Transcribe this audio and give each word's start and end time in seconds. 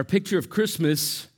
Our 0.00 0.04
picture 0.04 0.38
of 0.38 0.48
Christmas 0.48 1.28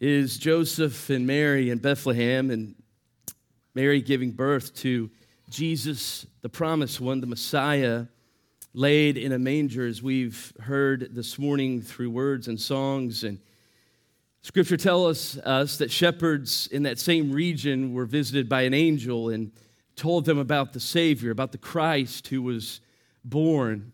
is 0.00 0.36
Joseph 0.36 1.10
and 1.10 1.24
Mary 1.24 1.70
in 1.70 1.78
Bethlehem, 1.78 2.50
and 2.50 2.74
Mary 3.72 4.02
giving 4.02 4.32
birth 4.32 4.74
to 4.78 5.08
Jesus, 5.48 6.26
the 6.40 6.48
promised 6.48 7.00
one, 7.00 7.20
the 7.20 7.28
Messiah, 7.28 8.06
laid 8.72 9.16
in 9.16 9.30
a 9.30 9.38
manger, 9.38 9.86
as 9.86 10.02
we've 10.02 10.52
heard 10.58 11.14
this 11.14 11.38
morning 11.38 11.82
through 11.82 12.10
words 12.10 12.48
and 12.48 12.60
songs. 12.60 13.22
And 13.22 13.38
Scripture 14.42 14.76
tells 14.76 15.38
us 15.38 15.78
that 15.78 15.92
shepherds 15.92 16.66
in 16.72 16.82
that 16.82 16.98
same 16.98 17.30
region 17.30 17.94
were 17.94 18.06
visited 18.06 18.48
by 18.48 18.62
an 18.62 18.74
angel 18.74 19.28
and 19.28 19.52
told 19.94 20.24
them 20.24 20.38
about 20.38 20.72
the 20.72 20.80
Savior, 20.80 21.30
about 21.30 21.52
the 21.52 21.58
Christ 21.58 22.26
who 22.26 22.42
was 22.42 22.80
born. 23.24 23.92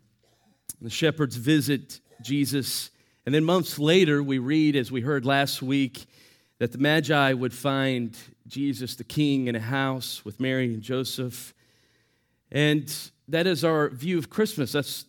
The 0.80 0.88
shepherds 0.88 1.36
visit 1.36 2.00
Jesus 2.22 2.88
and 3.26 3.34
then 3.34 3.44
months 3.44 3.78
later, 3.78 4.22
we 4.22 4.38
read, 4.38 4.76
as 4.76 4.90
we 4.90 5.02
heard 5.02 5.26
last 5.26 5.62
week, 5.62 6.06
that 6.58 6.72
the 6.72 6.78
Magi 6.78 7.32
would 7.32 7.52
find 7.52 8.16
Jesus 8.46 8.96
the 8.96 9.04
King 9.04 9.46
in 9.46 9.54
a 9.54 9.60
house 9.60 10.24
with 10.24 10.40
Mary 10.40 10.72
and 10.72 10.82
Joseph. 10.82 11.54
And 12.50 12.92
that 13.28 13.46
is 13.46 13.64
our 13.64 13.90
view 13.90 14.18
of 14.18 14.30
Christmas. 14.30 14.72
That's 14.72 15.04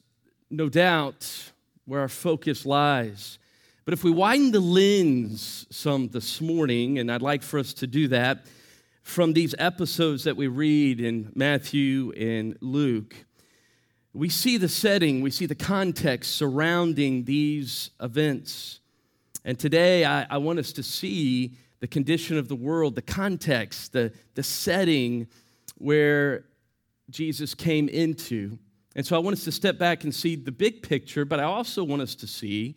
no 0.49 0.69
doubt 0.69 1.51
where 1.85 2.01
our 2.01 2.09
focus 2.09 2.65
lies. 2.65 3.39
But 3.85 3.93
if 3.93 4.03
we 4.03 4.11
widen 4.11 4.51
the 4.51 4.59
lens 4.59 5.65
some 5.71 6.07
this 6.09 6.39
morning, 6.39 6.99
and 6.99 7.11
I'd 7.11 7.21
like 7.21 7.41
for 7.41 7.59
us 7.59 7.73
to 7.75 7.87
do 7.87 8.07
that 8.09 8.45
from 9.03 9.33
these 9.33 9.55
episodes 9.57 10.25
that 10.25 10.37
we 10.37 10.47
read 10.47 11.01
in 11.01 11.31
Matthew 11.33 12.11
and 12.11 12.57
Luke, 12.61 13.15
we 14.13 14.29
see 14.29 14.57
the 14.57 14.67
setting, 14.67 15.21
we 15.21 15.31
see 15.31 15.45
the 15.45 15.55
context 15.55 16.35
surrounding 16.35 17.23
these 17.23 17.91
events. 18.01 18.79
And 19.45 19.57
today 19.57 20.05
I, 20.05 20.27
I, 20.29 20.37
want 20.37 20.59
us 20.59 20.73
to 20.73 20.83
see 20.83 21.53
the 21.79 21.87
condition 21.87 22.37
of 22.37 22.47
the 22.47 22.55
world, 22.55 22.95
the 22.95 23.01
context, 23.01 23.93
the, 23.93 24.11
the 24.35 24.43
setting 24.43 25.27
where 25.77 26.45
Jesus 27.09 27.55
came 27.55 27.87
into. 27.87 28.59
And 28.95 29.05
so 29.05 29.15
I 29.15 29.19
want 29.19 29.37
us 29.37 29.45
to 29.45 29.51
step 29.51 29.77
back 29.77 30.03
and 30.03 30.13
see 30.13 30.35
the 30.35 30.51
big 30.51 30.83
picture, 30.83 31.23
but 31.23 31.39
I 31.39 31.43
also 31.43 31.83
want 31.83 32.01
us 32.01 32.13
to 32.15 32.27
see 32.27 32.75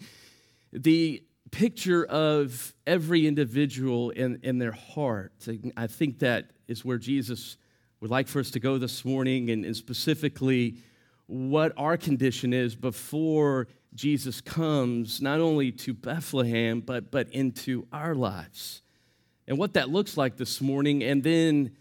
the 0.72 1.22
picture 1.50 2.04
of 2.06 2.72
every 2.86 3.26
individual 3.26 4.10
in, 4.10 4.38
in 4.42 4.58
their 4.58 4.72
heart. 4.72 5.32
I 5.76 5.88
think 5.88 6.20
that 6.20 6.50
is 6.68 6.84
where 6.84 6.98
Jesus 6.98 7.56
would 8.00 8.10
like 8.10 8.28
for 8.28 8.38
us 8.38 8.50
to 8.52 8.60
go 8.60 8.78
this 8.78 9.04
morning, 9.04 9.50
and, 9.50 9.64
and 9.64 9.76
specifically 9.76 10.76
what 11.26 11.72
our 11.76 11.96
condition 11.96 12.52
is 12.52 12.74
before 12.74 13.68
Jesus 13.94 14.40
comes, 14.40 15.22
not 15.22 15.40
only 15.40 15.70
to 15.72 15.94
Bethlehem, 15.94 16.80
but, 16.80 17.10
but 17.10 17.28
into 17.30 17.86
our 17.92 18.14
lives. 18.14 18.82
And 19.46 19.58
what 19.58 19.74
that 19.74 19.90
looks 19.90 20.16
like 20.16 20.36
this 20.36 20.60
morning, 20.60 21.02
and 21.02 21.22
then 21.22 21.76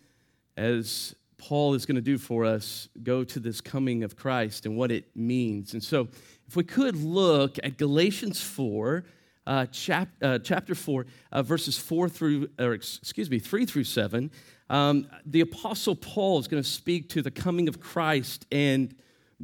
as 0.55 1.16
Paul 1.38 1.73
is 1.73 1.86
going 1.86 1.95
to 1.95 2.02
do 2.02 2.17
for 2.17 2.45
us, 2.45 2.88
go 3.02 3.23
to 3.23 3.39
this 3.39 3.61
coming 3.61 4.03
of 4.03 4.16
Christ 4.16 4.66
and 4.66 4.77
what 4.77 4.91
it 4.91 5.16
means. 5.16 5.73
And 5.73 5.83
so, 5.83 6.08
if 6.47 6.55
we 6.55 6.64
could 6.64 6.95
look 6.95 7.58
at 7.64 7.77
Galatians 7.77 8.41
4, 8.41 9.03
uh, 9.45 9.66
chap, 9.67 10.09
uh, 10.21 10.39
chapter 10.39 10.75
4, 10.75 11.05
uh, 11.31 11.44
verses 11.44 11.77
4 11.77 12.09
through, 12.09 12.49
or 12.59 12.73
excuse 12.73 13.30
me, 13.30 13.39
3 13.39 13.66
through 13.66 13.83
7, 13.86 14.31
um, 14.69 15.08
the 15.25 15.41
Apostle 15.41 15.95
Paul 15.95 16.39
is 16.39 16.47
going 16.47 16.61
to 16.61 16.69
speak 16.69 17.09
to 17.09 17.21
the 17.21 17.31
coming 17.31 17.67
of 17.67 17.80
Christ 17.80 18.45
and 18.52 18.95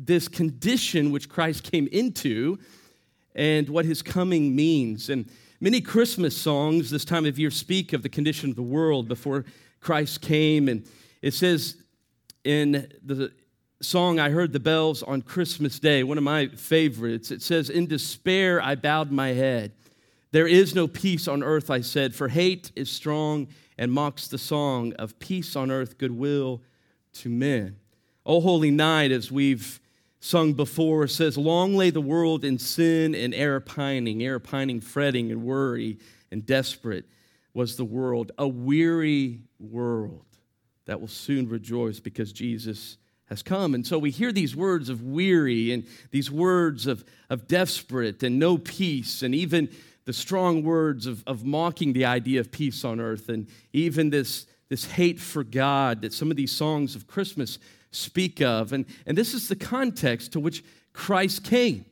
this 0.05 0.27
condition 0.27 1.11
which 1.11 1.29
Christ 1.29 1.63
came 1.63 1.87
into 1.91 2.59
and 3.35 3.69
what 3.69 3.85
his 3.85 4.01
coming 4.01 4.55
means. 4.55 5.09
And 5.09 5.29
many 5.59 5.81
Christmas 5.81 6.35
songs 6.37 6.89
this 6.89 7.05
time 7.05 7.25
of 7.25 7.37
year 7.37 7.51
speak 7.51 7.93
of 7.93 8.03
the 8.03 8.09
condition 8.09 8.49
of 8.49 8.55
the 8.55 8.61
world 8.61 9.07
before 9.07 9.45
Christ 9.79 10.21
came. 10.21 10.67
And 10.67 10.85
it 11.21 11.33
says 11.33 11.77
in 12.43 12.91
the 13.03 13.31
song 13.81 14.19
I 14.19 14.29
Heard 14.29 14.53
the 14.53 14.59
Bells 14.59 15.03
on 15.03 15.21
Christmas 15.21 15.79
Day, 15.79 16.03
one 16.03 16.17
of 16.17 16.23
my 16.23 16.47
favorites, 16.47 17.31
it 17.31 17.41
says, 17.41 17.69
In 17.69 17.87
despair 17.87 18.61
I 18.61 18.75
bowed 18.75 19.11
my 19.11 19.29
head. 19.29 19.71
There 20.31 20.47
is 20.47 20.75
no 20.75 20.87
peace 20.87 21.27
on 21.27 21.41
earth, 21.41 21.71
I 21.71 21.81
said, 21.81 22.13
for 22.13 22.27
hate 22.27 22.71
is 22.75 22.91
strong 22.91 23.47
and 23.77 23.91
mocks 23.91 24.27
the 24.27 24.37
song 24.37 24.93
of 24.99 25.17
peace 25.19 25.55
on 25.55 25.71
earth, 25.71 25.97
goodwill 25.97 26.61
to 27.13 27.29
men. 27.29 27.77
O 28.25 28.41
holy 28.41 28.69
night, 28.69 29.11
as 29.11 29.31
we've 29.31 29.79
sung 30.19 30.53
before 30.53 31.07
says, 31.07 31.37
Long 31.37 31.75
lay 31.75 31.89
the 31.89 32.01
world 32.01 32.43
in 32.43 32.57
sin 32.57 33.15
and 33.15 33.33
error 33.33 33.59
pining, 33.59 34.23
error 34.23 34.39
pining, 34.39 34.81
fretting 34.81 35.31
and 35.31 35.43
worry 35.43 35.97
and 36.31 36.45
desperate 36.45 37.05
was 37.53 37.75
the 37.75 37.85
world, 37.85 38.31
a 38.37 38.47
weary 38.47 39.41
world 39.59 40.25
that 40.85 40.99
will 40.99 41.07
soon 41.07 41.47
rejoice 41.49 41.99
because 41.99 42.31
Jesus 42.31 42.97
has 43.25 43.43
come. 43.43 43.75
And 43.75 43.85
so 43.85 43.97
we 43.97 44.11
hear 44.11 44.31
these 44.31 44.55
words 44.55 44.89
of 44.89 45.03
weary 45.03 45.71
and 45.71 45.85
these 46.11 46.31
words 46.31 46.87
of, 46.87 47.03
of 47.29 47.47
desperate 47.47 48.23
and 48.23 48.39
no 48.39 48.57
peace, 48.57 49.21
and 49.21 49.35
even 49.35 49.69
the 50.05 50.13
strong 50.13 50.63
words 50.63 51.05
of, 51.05 51.23
of 51.27 51.45
mocking 51.45 51.93
the 51.93 52.05
idea 52.05 52.39
of 52.39 52.51
peace 52.51 52.83
on 52.83 52.99
earth, 52.99 53.29
and 53.29 53.47
even 53.71 54.09
this, 54.09 54.47
this 54.67 54.85
hate 54.85 55.19
for 55.19 55.43
God 55.43 56.01
that 56.01 56.13
some 56.13 56.31
of 56.31 56.37
these 56.37 56.51
songs 56.51 56.95
of 56.95 57.05
Christmas 57.05 57.59
speak 57.91 58.41
of. 58.41 58.73
And, 58.73 58.85
and 59.05 59.17
this 59.17 59.33
is 59.33 59.47
the 59.47 59.55
context 59.55 60.33
to 60.33 60.39
which 60.39 60.63
Christ 60.93 61.43
came 61.43 61.85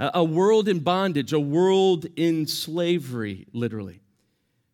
a 0.00 0.24
world 0.24 0.66
in 0.66 0.78
bondage, 0.78 1.34
a 1.34 1.40
world 1.40 2.06
in 2.16 2.46
slavery, 2.46 3.46
literally. 3.52 4.00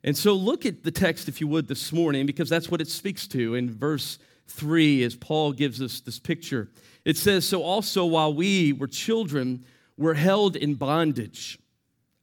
And 0.04 0.16
so 0.16 0.34
look 0.34 0.64
at 0.64 0.84
the 0.84 0.92
text, 0.92 1.28
if 1.28 1.40
you 1.40 1.48
would, 1.48 1.66
this 1.66 1.92
morning, 1.92 2.26
because 2.26 2.48
that's 2.48 2.70
what 2.70 2.80
it 2.80 2.86
speaks 2.86 3.26
to 3.28 3.56
in 3.56 3.68
verse 3.68 4.20
3 4.46 5.02
as 5.02 5.16
Paul 5.16 5.52
gives 5.52 5.82
us 5.82 5.98
this 5.98 6.20
picture. 6.20 6.68
It 7.04 7.16
says, 7.16 7.44
So 7.44 7.64
also 7.64 8.04
while 8.06 8.32
we 8.32 8.72
were 8.72 8.86
children, 8.86 9.64
were 9.98 10.14
held 10.14 10.54
in 10.54 10.74
bondage 10.74 11.58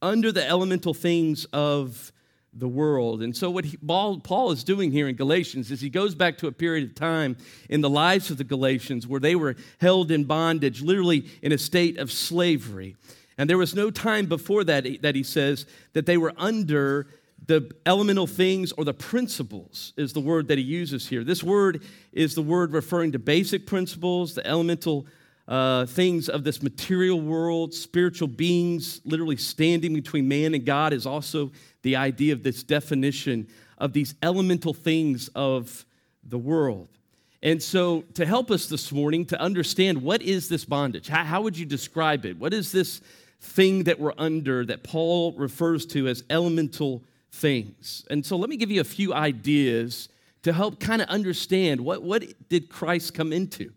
under 0.02 0.32
the 0.32 0.48
elemental 0.48 0.94
things 0.94 1.44
of 1.52 2.13
the 2.56 2.68
world. 2.68 3.22
And 3.22 3.36
so, 3.36 3.50
what 3.50 3.66
he, 3.66 3.78
Paul 3.78 4.52
is 4.52 4.64
doing 4.64 4.92
here 4.92 5.08
in 5.08 5.16
Galatians 5.16 5.72
is 5.72 5.82
he 5.82 5.90
goes 5.90 6.16
back 6.16 6.38
to 6.40 6.48
a 6.48 6.52
period 6.52 6.90
of 6.90 6.96
time 6.96 7.38
in 7.70 7.82
the 7.82 7.90
lives 7.90 8.30
of 8.30 8.38
the 8.38 8.44
Galatians 8.44 9.08
where 9.08 9.20
they 9.20 9.36
were 9.36 9.56
held 9.80 10.12
in 10.12 10.24
bondage, 10.24 10.82
literally 10.82 11.26
in 11.42 11.52
a 11.52 11.58
state 11.58 11.98
of 11.98 12.12
slavery. 12.12 12.96
And 13.38 13.50
there 13.50 13.58
was 13.58 13.74
no 13.74 13.90
time 13.90 14.28
before 14.28 14.64
that 14.66 14.86
that 15.02 15.16
he 15.16 15.24
says 15.24 15.66
that 15.94 16.06
they 16.06 16.18
were 16.18 16.34
under 16.38 17.08
the 17.46 17.70
elemental 17.86 18.28
things 18.28 18.72
or 18.74 18.86
the 18.86 18.94
principles, 18.94 19.94
is 19.98 20.14
the 20.14 20.22
word 20.22 20.48
that 20.48 20.58
he 20.58 20.64
uses 20.64 21.08
here. 21.08 21.24
This 21.24 21.44
word 21.44 21.84
is 22.14 22.36
the 22.36 22.42
word 22.42 22.72
referring 22.72 23.12
to 23.14 23.20
basic 23.20 23.66
principles, 23.66 24.36
the 24.36 24.46
elemental 24.48 25.06
uh, 25.48 25.86
things 25.86 26.30
of 26.30 26.44
this 26.44 26.64
material 26.64 27.20
world, 27.20 27.74
spiritual 27.74 28.28
beings 28.28 29.02
literally 29.04 29.38
standing 29.38 29.94
between 29.94 30.28
man 30.28 30.54
and 30.54 30.66
God 30.66 30.94
is 30.94 31.06
also 31.06 31.52
the 31.82 31.96
idea 31.96 32.34
of 32.34 32.44
this 32.44 32.64
definition 32.64 33.48
of 33.78 33.92
these 33.92 34.16
elemental 34.24 34.74
things 34.74 35.30
of 35.36 35.86
the 36.24 36.38
world. 36.38 36.88
And 37.42 37.62
so, 37.62 38.06
to 38.14 38.26
help 38.26 38.50
us 38.50 38.68
this 38.68 38.94
morning 38.94 39.26
to 39.26 39.42
understand 39.42 40.02
what 40.02 40.22
is 40.22 40.48
this 40.48 40.64
bondage, 40.64 41.10
how, 41.10 41.26
how 41.26 41.42
would 41.42 41.58
you 41.58 41.66
describe 41.66 42.26
it? 42.26 42.38
What 42.38 42.54
is 42.54 42.72
this 42.72 43.02
thing 43.42 43.84
that 43.84 44.00
we're 44.00 44.14
under 44.18 44.66
that 44.66 44.84
Paul 44.84 45.34
refers 45.34 45.86
to 45.88 46.08
as 46.08 46.24
elemental 46.30 47.04
things? 47.34 48.06
And 48.10 48.26
so, 48.26 48.38
let 48.38 48.50
me 48.50 48.56
give 48.56 48.72
you 48.72 48.80
a 48.80 48.86
few 48.86 49.14
ideas 49.14 50.08
to 50.44 50.54
help 50.54 50.80
kind 50.80 51.02
of 51.02 51.10
understand 51.10 51.82
what, 51.82 52.02
what 52.02 52.24
did 52.48 52.70
Christ 52.70 53.14
come 53.14 53.34
into? 53.34 53.74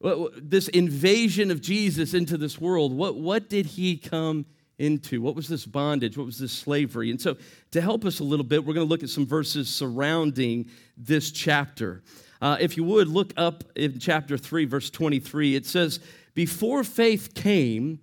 This 0.00 0.68
invasion 0.68 1.50
of 1.50 1.60
Jesus 1.60 2.14
into 2.14 2.36
this 2.36 2.60
world, 2.60 2.92
what, 2.92 3.16
what 3.16 3.48
did 3.48 3.66
he 3.66 3.96
come 3.96 4.46
into? 4.78 5.20
What 5.20 5.34
was 5.34 5.48
this 5.48 5.66
bondage? 5.66 6.16
What 6.16 6.26
was 6.26 6.38
this 6.38 6.52
slavery? 6.52 7.10
And 7.10 7.20
so, 7.20 7.36
to 7.72 7.80
help 7.80 8.04
us 8.04 8.20
a 8.20 8.24
little 8.24 8.44
bit, 8.44 8.64
we're 8.64 8.74
going 8.74 8.86
to 8.86 8.90
look 8.90 9.02
at 9.02 9.08
some 9.08 9.26
verses 9.26 9.68
surrounding 9.68 10.70
this 10.96 11.30
chapter. 11.30 12.02
Uh, 12.40 12.56
if 12.60 12.76
you 12.76 12.84
would, 12.84 13.08
look 13.08 13.32
up 13.36 13.64
in 13.74 13.98
chapter 13.98 14.38
3, 14.38 14.64
verse 14.66 14.90
23. 14.90 15.56
It 15.56 15.66
says, 15.66 15.98
Before 16.34 16.84
faith 16.84 17.34
came, 17.34 17.98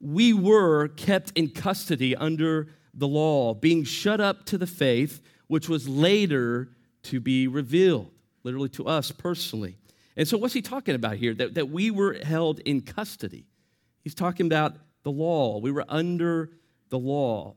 we 0.00 0.32
were 0.32 0.88
kept 0.88 1.32
in 1.34 1.50
custody 1.50 2.14
under 2.14 2.68
the 2.94 3.08
law, 3.08 3.54
being 3.54 3.84
shut 3.84 4.20
up 4.20 4.44
to 4.46 4.58
the 4.58 4.66
faith 4.66 5.20
which 5.48 5.68
was 5.68 5.88
later 5.88 6.68
to 7.02 7.18
be 7.18 7.48
revealed, 7.48 8.10
literally 8.44 8.68
to 8.68 8.86
us 8.86 9.10
personally. 9.10 9.76
And 10.20 10.28
so, 10.28 10.36
what's 10.36 10.52
he 10.52 10.60
talking 10.60 10.94
about 10.94 11.16
here? 11.16 11.32
That, 11.32 11.54
that 11.54 11.70
we 11.70 11.90
were 11.90 12.12
held 12.12 12.58
in 12.58 12.82
custody. 12.82 13.46
He's 14.02 14.14
talking 14.14 14.44
about 14.44 14.76
the 15.02 15.10
law. 15.10 15.60
We 15.60 15.70
were 15.70 15.86
under 15.88 16.50
the 16.90 16.98
law. 16.98 17.54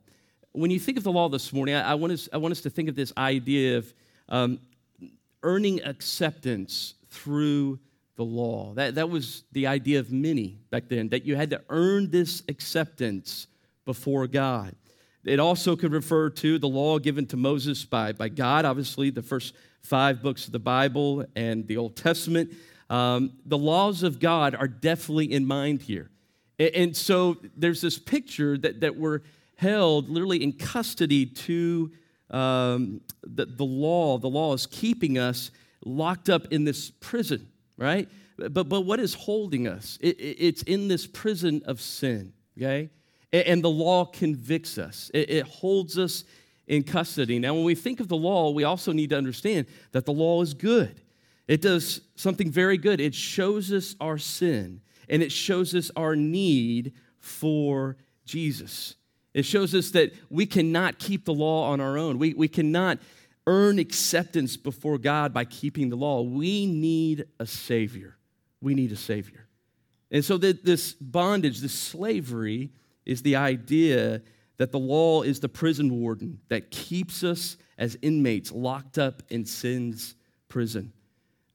When 0.53 0.71
you 0.71 0.79
think 0.79 0.97
of 0.97 1.03
the 1.03 1.11
law 1.11 1.27
this 1.27 1.51
morning, 1.51 1.75
I, 1.75 1.91
I 1.91 1.95
want, 1.95 2.13
us, 2.13 2.29
I 2.31 2.37
want 2.37 2.53
us 2.53 2.61
to 2.61 2.69
think 2.69 2.87
of 2.87 2.95
this 2.95 3.11
idea 3.17 3.79
of 3.79 3.93
um, 4.29 4.59
earning 5.43 5.83
acceptance 5.83 6.93
through 7.09 7.79
the 8.15 8.23
law. 8.23 8.73
That, 8.75 8.95
that 8.95 9.09
was 9.09 9.43
the 9.51 9.67
idea 9.67 9.99
of 9.99 10.13
many 10.13 10.57
back 10.69 10.87
then, 10.87 11.09
that 11.09 11.25
you 11.25 11.35
had 11.35 11.49
to 11.49 11.61
earn 11.67 12.11
this 12.11 12.43
acceptance 12.47 13.47
before 13.83 14.25
God. 14.25 14.73
It 15.25 15.41
also 15.41 15.75
could 15.75 15.91
refer 15.91 16.29
to 16.29 16.57
the 16.59 16.69
law 16.69 16.97
given 16.97 17.25
to 17.25 17.35
Moses 17.35 17.83
by, 17.83 18.13
by 18.13 18.29
God, 18.29 18.63
obviously, 18.63 19.09
the 19.09 19.21
first 19.21 19.53
five 19.83 20.21
books 20.21 20.45
of 20.45 20.53
the 20.53 20.59
Bible 20.59 21.25
and 21.35 21.67
the 21.67 21.77
Old 21.77 21.95
Testament. 21.95 22.53
Um, 22.89 23.33
the 23.45 23.57
laws 23.57 24.03
of 24.03 24.19
God 24.19 24.55
are 24.55 24.67
definitely 24.67 25.31
in 25.31 25.45
mind 25.45 25.81
here. 25.81 26.09
And, 26.57 26.75
and 26.75 26.97
so 26.97 27.37
there's 27.57 27.81
this 27.81 27.99
picture 27.99 28.57
that, 28.59 28.79
that 28.79 28.95
we're 28.95 29.21
held 29.55 30.09
literally 30.09 30.41
in 30.41 30.53
custody 30.53 31.25
to 31.25 31.91
um, 32.29 33.01
the, 33.23 33.45
the 33.45 33.65
law. 33.65 34.17
The 34.17 34.29
law 34.29 34.53
is 34.53 34.65
keeping 34.65 35.17
us 35.17 35.51
locked 35.85 36.29
up 36.29 36.47
in 36.51 36.63
this 36.63 36.89
prison, 36.89 37.49
right? 37.77 38.07
But, 38.37 38.69
but 38.69 38.81
what 38.81 38.99
is 38.99 39.13
holding 39.13 39.67
us? 39.67 39.97
It, 40.01 40.17
it, 40.19 40.37
it's 40.39 40.63
in 40.63 40.87
this 40.87 41.05
prison 41.05 41.61
of 41.65 41.81
sin, 41.81 42.33
okay? 42.57 42.89
And, 43.33 43.47
and 43.47 43.63
the 43.63 43.69
law 43.69 44.05
convicts 44.05 44.77
us, 44.77 45.11
it, 45.13 45.29
it 45.29 45.45
holds 45.45 45.97
us 45.97 46.23
in 46.67 46.83
custody. 46.83 47.39
Now, 47.39 47.53
when 47.53 47.63
we 47.63 47.75
think 47.75 47.99
of 47.99 48.07
the 48.07 48.17
law, 48.17 48.51
we 48.51 48.63
also 48.63 48.91
need 48.91 49.09
to 49.09 49.17
understand 49.17 49.67
that 49.91 50.05
the 50.05 50.13
law 50.13 50.41
is 50.41 50.53
good. 50.53 51.01
It 51.47 51.61
does 51.61 52.01
something 52.15 52.49
very 52.49 52.77
good. 52.77 53.01
It 53.01 53.13
shows 53.13 53.71
us 53.71 53.95
our 53.99 54.17
sin 54.17 54.81
and 55.09 55.21
it 55.21 55.31
shows 55.31 55.75
us 55.75 55.91
our 55.95 56.15
need 56.15 56.93
for 57.19 57.97
Jesus. 58.25 58.95
It 59.33 59.43
shows 59.43 59.75
us 59.75 59.91
that 59.91 60.13
we 60.29 60.45
cannot 60.45 60.99
keep 60.99 61.25
the 61.25 61.33
law 61.33 61.71
on 61.71 61.81
our 61.81 61.97
own. 61.97 62.19
We, 62.19 62.33
we 62.33 62.47
cannot 62.47 62.99
earn 63.45 63.79
acceptance 63.79 64.55
before 64.55 64.97
God 64.97 65.33
by 65.33 65.45
keeping 65.45 65.89
the 65.89 65.95
law. 65.95 66.21
We 66.21 66.65
need 66.65 67.25
a 67.39 67.45
Savior. 67.45 68.15
We 68.61 68.73
need 68.73 68.91
a 68.91 68.95
Savior. 68.97 69.47
And 70.11 70.23
so, 70.23 70.37
that 70.37 70.63
this 70.63 70.93
bondage, 70.93 71.59
this 71.59 71.73
slavery, 71.73 72.71
is 73.05 73.23
the 73.23 73.35
idea 73.35 74.21
that 74.57 74.71
the 74.71 74.79
law 74.79 75.21
is 75.23 75.39
the 75.39 75.49
prison 75.49 75.99
warden 75.99 76.39
that 76.49 76.71
keeps 76.71 77.23
us 77.23 77.57
as 77.77 77.97
inmates 78.01 78.51
locked 78.51 78.97
up 78.97 79.23
in 79.29 79.45
sin's 79.45 80.15
prison. 80.47 80.93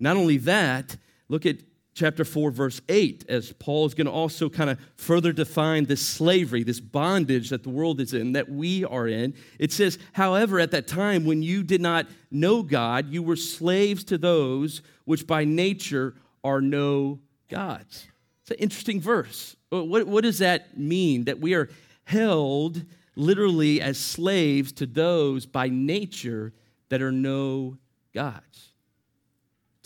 Not 0.00 0.16
only 0.16 0.38
that, 0.38 0.96
look 1.28 1.46
at 1.46 1.58
chapter 1.94 2.24
4, 2.24 2.50
verse 2.52 2.80
8, 2.88 3.24
as 3.28 3.52
Paul 3.52 3.84
is 3.86 3.94
going 3.94 4.06
to 4.06 4.12
also 4.12 4.48
kind 4.48 4.70
of 4.70 4.78
further 4.96 5.32
define 5.32 5.84
this 5.84 6.06
slavery, 6.06 6.62
this 6.62 6.80
bondage 6.80 7.50
that 7.50 7.64
the 7.64 7.70
world 7.70 8.00
is 8.00 8.14
in, 8.14 8.32
that 8.32 8.48
we 8.48 8.84
are 8.84 9.08
in. 9.08 9.34
It 9.58 9.72
says, 9.72 9.98
However, 10.12 10.60
at 10.60 10.70
that 10.70 10.86
time 10.86 11.24
when 11.24 11.42
you 11.42 11.62
did 11.64 11.80
not 11.80 12.06
know 12.30 12.62
God, 12.62 13.10
you 13.10 13.22
were 13.22 13.36
slaves 13.36 14.04
to 14.04 14.18
those 14.18 14.80
which 15.04 15.26
by 15.26 15.44
nature 15.44 16.14
are 16.44 16.60
no 16.60 17.18
gods. 17.48 18.06
It's 18.42 18.52
an 18.52 18.58
interesting 18.58 19.00
verse. 19.00 19.56
What, 19.70 20.06
what 20.06 20.22
does 20.22 20.38
that 20.38 20.78
mean? 20.78 21.24
That 21.24 21.40
we 21.40 21.54
are 21.54 21.68
held 22.08 22.84
literally 23.16 23.80
as 23.80 23.98
slaves 23.98 24.72
to 24.72 24.86
those 24.86 25.46
by 25.46 25.68
nature 25.68 26.52
that 26.88 27.02
are 27.02 27.12
no 27.12 27.76
gods 28.14 28.68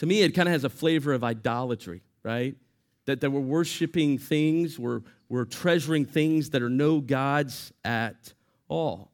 to 0.03 0.07
me, 0.07 0.23
it 0.23 0.33
kind 0.33 0.49
of 0.49 0.53
has 0.53 0.65
a 0.65 0.69
flavor 0.69 1.13
of 1.13 1.23
idolatry, 1.23 2.03
right? 2.25 2.57
That, 3.05 3.21
that 3.21 3.31
we're 3.31 3.39
worshiping 3.39 4.19
things, 4.19 4.77
we're, 4.77 5.03
we're 5.29 5.45
treasuring 5.45 6.07
things 6.07 6.51
that 6.51 6.61
are 6.61 6.69
no 6.69 7.01
gods 7.01 7.73
at 7.85 8.35
all. 8.67 9.13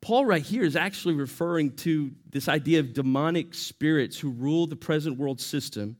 Paul, 0.00 0.24
right 0.24 0.40
here, 0.40 0.62
is 0.62 0.74
actually 0.74 1.16
referring 1.16 1.76
to 1.76 2.12
this 2.30 2.48
idea 2.48 2.80
of 2.80 2.94
demonic 2.94 3.52
spirits 3.52 4.18
who 4.18 4.30
rule 4.30 4.66
the 4.66 4.74
present 4.74 5.18
world 5.18 5.38
system. 5.38 5.98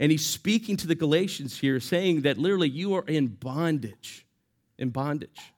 And 0.00 0.10
he's 0.10 0.26
speaking 0.26 0.76
to 0.78 0.88
the 0.88 0.96
Galatians 0.96 1.56
here, 1.56 1.78
saying 1.78 2.22
that 2.22 2.36
literally 2.36 2.68
you 2.68 2.94
are 2.94 3.04
in 3.06 3.28
bondage, 3.28 4.26
in 4.76 4.90
bondage. 4.90 5.52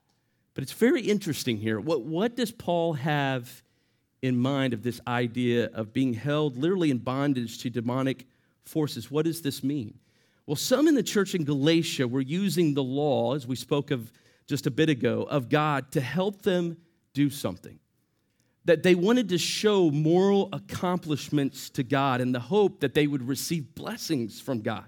But 0.55 0.62
it's 0.62 0.73
very 0.73 1.02
interesting 1.02 1.56
here. 1.56 1.81
What, 1.81 2.02
what 2.02 2.37
does 2.37 2.50
Paul 2.50 2.94
have 2.94 3.62
in 4.23 4.38
mind 4.38 4.75
of 4.75 4.82
this 4.82 5.00
idea 5.06 5.67
of 5.73 5.93
being 5.93 6.14
held 6.14 6.56
literally 6.56 6.91
in 6.91 6.99
bondage 6.99 7.58
to 7.58 7.70
demonic 7.70 8.26
forces. 8.64 9.11
What 9.11 9.25
does 9.25 9.43
this 9.43 9.64
mean? 9.64 9.99
Well, 10.47 10.56
some 10.56 10.88
in 10.88 10.94
the 10.94 11.02
church 11.02 11.35
in 11.35 11.44
Galatia 11.44 12.06
were 12.06 12.20
using 12.20 12.75
the 12.75 12.82
law, 12.82 13.35
as 13.35 13.47
we 13.47 13.56
spoke 13.56 13.91
of 13.91 14.12
just 14.47 14.67
a 14.67 14.70
bit 14.70 14.88
ago, 14.88 15.23
of 15.23 15.49
God 15.49 15.93
to 15.93 16.00
help 16.00 16.43
them 16.43 16.76
do 17.14 17.31
something. 17.31 17.79
That 18.64 18.82
they 18.82 18.94
wanted 18.94 19.29
to 19.31 19.38
show 19.38 19.91
moral 19.91 20.49
accomplishments 20.52 21.70
to 21.70 21.82
God 21.82 22.20
in 22.20 22.32
the 22.32 22.41
hope 22.41 22.81
that 22.81 22.94
they 22.94 23.06
would 23.06 23.26
receive 23.26 23.75
blessings 23.75 24.41
from 24.41 24.61
God. 24.61 24.85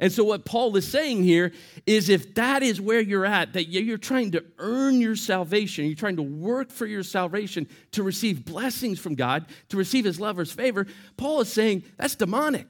And 0.00 0.12
so, 0.12 0.24
what 0.24 0.44
Paul 0.44 0.74
is 0.76 0.86
saying 0.88 1.22
here 1.22 1.52
is 1.86 2.08
if 2.08 2.34
that 2.34 2.62
is 2.62 2.80
where 2.80 3.00
you're 3.00 3.26
at, 3.26 3.52
that 3.52 3.66
you're 3.66 3.96
trying 3.96 4.32
to 4.32 4.44
earn 4.58 5.00
your 5.00 5.14
salvation, 5.14 5.86
you're 5.86 5.94
trying 5.94 6.16
to 6.16 6.22
work 6.22 6.70
for 6.70 6.86
your 6.86 7.04
salvation 7.04 7.68
to 7.92 8.02
receive 8.02 8.44
blessings 8.44 8.98
from 8.98 9.14
God, 9.14 9.46
to 9.68 9.76
receive 9.76 10.04
his 10.04 10.18
lover's 10.18 10.50
favor, 10.50 10.86
Paul 11.16 11.40
is 11.42 11.52
saying 11.52 11.84
that's 11.96 12.16
demonic. 12.16 12.66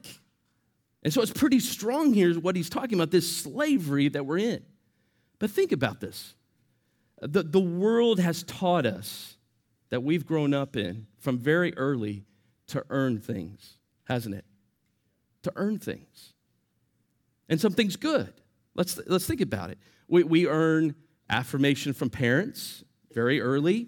And 1.03 1.11
so, 1.11 1.21
it's 1.21 1.33
pretty 1.33 1.59
strong 1.59 2.13
here 2.13 2.33
what 2.35 2.55
he's 2.55 2.69
talking 2.69 2.93
about 2.93 3.11
this 3.11 3.35
slavery 3.35 4.07
that 4.09 4.25
we're 4.25 4.37
in. 4.37 4.63
But 5.39 5.49
think 5.49 5.71
about 5.71 5.99
this 5.99 6.35
the, 7.21 7.41
the 7.41 7.59
world 7.59 8.19
has 8.19 8.43
taught 8.43 8.85
us 8.85 9.37
that 9.89 10.03
we've 10.03 10.25
grown 10.27 10.53
up 10.53 10.75
in 10.75 11.07
from 11.17 11.39
very 11.39 11.75
early 11.75 12.25
to 12.67 12.85
earn 12.89 13.19
things, 13.19 13.77
hasn't 14.03 14.35
it? 14.35 14.45
To 15.43 15.51
earn 15.55 15.79
things 15.79 16.34
and 17.49 17.59
something's 17.59 17.95
good. 17.95 18.33
Let's, 18.75 18.99
let's 19.07 19.25
think 19.25 19.41
about 19.41 19.69
it. 19.69 19.77
We, 20.07 20.23
we 20.23 20.47
earn 20.47 20.95
affirmation 21.29 21.93
from 21.93 22.09
parents 22.09 22.83
very 23.13 23.39
early, 23.41 23.87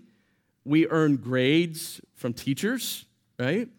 we 0.63 0.87
earn 0.87 1.17
grades 1.17 2.01
from 2.15 2.33
teachers, 2.33 3.05
right? 3.39 3.69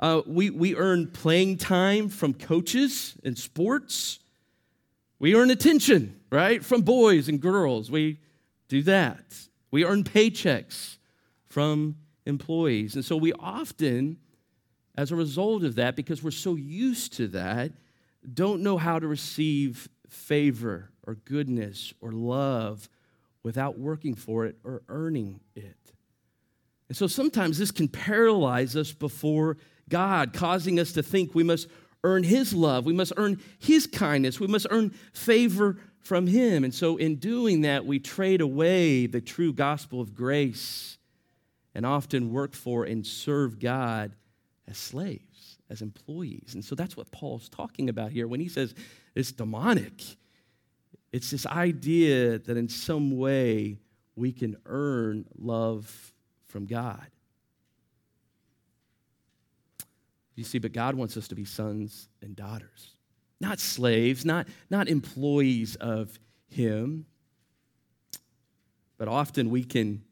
Uh, 0.00 0.22
we, 0.26 0.50
we 0.50 0.76
earn 0.76 1.08
playing 1.08 1.56
time 1.56 2.08
from 2.08 2.32
coaches 2.32 3.14
in 3.22 3.34
sports. 3.34 4.20
We 5.18 5.34
earn 5.34 5.50
attention, 5.50 6.20
right, 6.30 6.64
from 6.64 6.82
boys 6.82 7.28
and 7.28 7.40
girls. 7.40 7.90
We 7.90 8.20
do 8.68 8.82
that. 8.82 9.24
We 9.70 9.84
earn 9.84 10.04
paychecks 10.04 10.98
from 11.46 11.96
employees. 12.26 12.94
And 12.94 13.04
so 13.04 13.16
we 13.16 13.32
often, 13.32 14.18
as 14.96 15.10
a 15.10 15.16
result 15.16 15.64
of 15.64 15.74
that, 15.76 15.96
because 15.96 16.22
we're 16.22 16.30
so 16.30 16.54
used 16.54 17.14
to 17.14 17.26
that, 17.28 17.72
don't 18.34 18.62
know 18.62 18.78
how 18.78 18.98
to 18.98 19.06
receive 19.06 19.88
favor 20.08 20.90
or 21.06 21.14
goodness 21.14 21.92
or 22.00 22.12
love 22.12 22.88
without 23.42 23.78
working 23.78 24.14
for 24.14 24.46
it 24.46 24.56
or 24.64 24.82
earning 24.88 25.40
it. 25.54 25.76
And 26.88 26.96
so 26.96 27.06
sometimes 27.06 27.58
this 27.58 27.70
can 27.70 27.88
paralyze 27.88 28.76
us 28.76 28.92
before 28.92 29.58
God, 29.88 30.32
causing 30.32 30.80
us 30.80 30.92
to 30.92 31.02
think 31.02 31.34
we 31.34 31.44
must 31.44 31.68
earn 32.04 32.22
His 32.22 32.54
love, 32.54 32.86
we 32.86 32.92
must 32.92 33.12
earn 33.16 33.40
His 33.58 33.86
kindness, 33.86 34.40
we 34.40 34.46
must 34.46 34.66
earn 34.70 34.90
favor 35.12 35.78
from 36.00 36.26
Him. 36.26 36.64
And 36.64 36.74
so 36.74 36.96
in 36.96 37.16
doing 37.16 37.62
that, 37.62 37.84
we 37.84 37.98
trade 37.98 38.40
away 38.40 39.06
the 39.06 39.20
true 39.20 39.52
gospel 39.52 40.00
of 40.00 40.14
grace 40.14 40.98
and 41.74 41.84
often 41.84 42.32
work 42.32 42.54
for 42.54 42.84
and 42.84 43.06
serve 43.06 43.58
God 43.58 44.14
as 44.66 44.78
slaves 44.78 45.27
as 45.70 45.82
employees. 45.82 46.52
And 46.54 46.64
so 46.64 46.74
that's 46.74 46.96
what 46.96 47.10
Paul's 47.10 47.48
talking 47.48 47.88
about 47.88 48.12
here 48.12 48.26
when 48.26 48.40
he 48.40 48.48
says 48.48 48.74
it's 49.14 49.32
demonic. 49.32 50.02
It's 51.12 51.30
this 51.30 51.46
idea 51.46 52.38
that 52.38 52.56
in 52.56 52.68
some 52.68 53.16
way 53.16 53.78
we 54.16 54.32
can 54.32 54.56
earn 54.66 55.26
love 55.38 56.12
from 56.46 56.66
God. 56.66 57.06
You 60.34 60.44
see, 60.44 60.58
but 60.58 60.72
God 60.72 60.94
wants 60.94 61.16
us 61.16 61.28
to 61.28 61.34
be 61.34 61.44
sons 61.44 62.08
and 62.22 62.36
daughters, 62.36 62.94
not 63.40 63.58
slaves, 63.58 64.24
not, 64.24 64.46
not 64.70 64.88
employees 64.88 65.74
of 65.76 66.18
Him. 66.48 67.06
But 68.98 69.08
often 69.08 69.50
we 69.50 69.64
can 69.64 70.02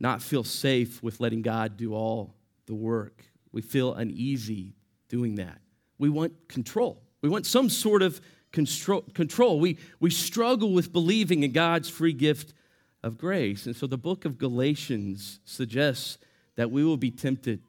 not 0.00 0.22
feel 0.22 0.42
safe 0.42 1.02
with 1.02 1.20
letting 1.20 1.42
God 1.42 1.76
do 1.76 1.94
all 1.94 2.34
the 2.66 2.74
work. 2.74 3.22
We 3.52 3.62
feel 3.62 3.94
uneasy 3.94 4.74
doing 5.08 5.36
that. 5.36 5.58
We 5.98 6.08
want 6.08 6.48
control. 6.48 7.02
We 7.20 7.28
want 7.28 7.46
some 7.46 7.68
sort 7.68 8.02
of 8.02 8.20
control. 8.52 9.60
We, 9.60 9.78
we 10.00 10.10
struggle 10.10 10.72
with 10.72 10.92
believing 10.92 11.42
in 11.42 11.52
God's 11.52 11.88
free 11.88 12.12
gift 12.12 12.52
of 13.02 13.18
grace. 13.18 13.66
And 13.66 13.76
so 13.76 13.86
the 13.86 13.98
book 13.98 14.24
of 14.24 14.38
Galatians 14.38 15.40
suggests 15.44 16.18
that 16.56 16.70
we 16.70 16.84
will 16.84 16.96
be 16.96 17.10
tempted 17.10 17.62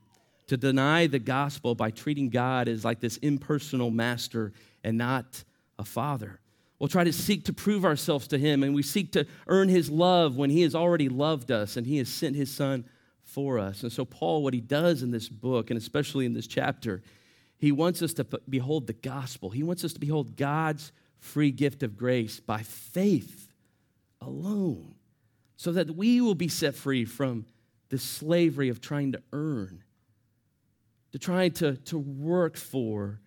to 0.47 0.57
deny 0.57 1.07
the 1.07 1.19
gospel 1.19 1.73
by 1.73 1.89
treating 1.89 2.29
God 2.29 2.67
as 2.67 2.83
like 2.83 2.99
this 2.99 3.17
impersonal 3.17 3.91
master 3.91 4.51
and 4.83 4.97
not 4.97 5.43
a 5.79 5.85
father. 5.85 6.39
We'll 6.79 6.89
try 6.89 7.05
to 7.05 7.13
seek 7.13 7.45
to 7.45 7.53
prove 7.53 7.85
ourselves 7.85 8.27
to 8.27 8.37
him, 8.37 8.61
and 8.61 8.75
we 8.75 8.83
seek 8.83 9.13
to 9.13 9.25
earn 9.47 9.69
his 9.69 9.89
love 9.89 10.35
when 10.35 10.49
he 10.49 10.63
has 10.63 10.75
already 10.75 11.07
loved 11.07 11.49
us 11.49 11.77
and 11.77 11.87
he 11.87 11.97
has 11.97 12.09
sent 12.09 12.35
his 12.35 12.53
son 12.53 12.83
for 13.23 13.59
us. 13.59 13.83
And 13.83 13.91
so, 13.91 14.05
Paul, 14.05 14.43
what 14.43 14.53
he 14.53 14.61
does 14.61 15.01
in 15.01 15.11
this 15.11 15.29
book, 15.29 15.69
and 15.69 15.77
especially 15.77 16.25
in 16.25 16.33
this 16.33 16.47
chapter, 16.47 17.01
he 17.57 17.71
wants 17.71 18.01
us 18.01 18.13
to 18.15 18.25
behold 18.49 18.87
the 18.87 18.93
gospel. 18.93 19.49
He 19.49 19.63
wants 19.63 19.83
us 19.83 19.93
to 19.93 19.99
behold 19.99 20.35
God's 20.35 20.91
free 21.19 21.51
gift 21.51 21.83
of 21.83 21.97
grace 21.97 22.39
by 22.39 22.61
faith 22.63 23.49
alone. 24.21 24.95
so 25.55 25.71
that 25.71 25.95
we 25.95 26.19
will 26.19 26.35
be 26.35 26.49
set 26.49 26.75
free 26.75 27.05
from 27.05 27.45
the 27.89 27.97
slavery 27.97 28.69
of 28.69 28.81
trying 28.81 29.11
to 29.13 29.21
earn, 29.31 29.83
to 31.11 31.19
trying 31.19 31.51
to, 31.51 31.77
to 31.77 31.97
work 31.97 32.57
for 32.57 33.21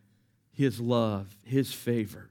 his 0.52 0.80
love, 0.80 1.34
his 1.44 1.72
favor. 1.72 2.30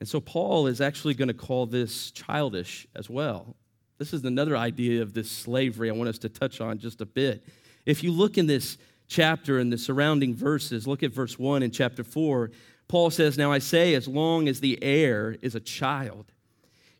And 0.00 0.08
so 0.08 0.20
Paul 0.20 0.66
is 0.66 0.80
actually 0.80 1.14
going 1.14 1.28
to 1.28 1.34
call 1.34 1.64
this 1.66 2.10
childish 2.10 2.86
as 2.94 3.08
well. 3.08 3.56
This 3.98 4.12
is 4.12 4.24
another 4.24 4.56
idea 4.56 5.02
of 5.02 5.14
this 5.14 5.30
slavery 5.30 5.88
I 5.88 5.92
want 5.92 6.08
us 6.08 6.18
to 6.18 6.28
touch 6.28 6.60
on 6.60 6.78
just 6.78 7.00
a 7.00 7.06
bit. 7.06 7.46
If 7.86 8.02
you 8.02 8.10
look 8.10 8.38
in 8.38 8.46
this 8.46 8.76
chapter 9.06 9.58
and 9.58 9.72
the 9.72 9.78
surrounding 9.78 10.34
verses, 10.34 10.86
look 10.86 11.02
at 11.02 11.12
verse 11.12 11.38
1 11.38 11.62
in 11.62 11.70
chapter 11.70 12.02
4. 12.02 12.50
Paul 12.88 13.10
says, 13.10 13.38
Now 13.38 13.52
I 13.52 13.58
say, 13.58 13.94
as 13.94 14.08
long 14.08 14.48
as 14.48 14.60
the 14.60 14.82
heir 14.82 15.36
is 15.42 15.54
a 15.54 15.60
child, 15.60 16.32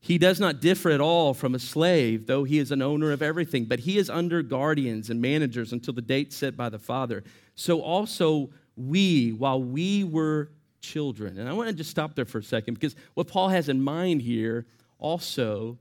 he 0.00 0.18
does 0.18 0.38
not 0.38 0.60
differ 0.60 0.90
at 0.90 1.00
all 1.00 1.32
from 1.32 1.54
a 1.54 1.58
slave, 1.58 2.26
though 2.26 2.44
he 2.44 2.58
is 2.58 2.70
an 2.70 2.82
owner 2.82 3.10
of 3.10 3.22
everything, 3.22 3.64
but 3.64 3.80
he 3.80 3.96
is 3.96 4.10
under 4.10 4.42
guardians 4.42 5.08
and 5.08 5.20
managers 5.20 5.72
until 5.72 5.94
the 5.94 6.02
date 6.02 6.32
set 6.32 6.56
by 6.56 6.68
the 6.68 6.78
Father. 6.78 7.24
So 7.54 7.80
also 7.80 8.50
we, 8.76 9.30
while 9.30 9.62
we 9.62 10.04
were 10.04 10.50
children. 10.80 11.38
And 11.38 11.48
I 11.48 11.54
want 11.54 11.70
to 11.70 11.74
just 11.74 11.90
stop 11.90 12.14
there 12.14 12.26
for 12.26 12.38
a 12.38 12.42
second 12.42 12.74
because 12.74 12.94
what 13.14 13.26
Paul 13.26 13.48
has 13.48 13.68
in 13.68 13.82
mind 13.82 14.20
here 14.20 14.66
also 14.98 15.78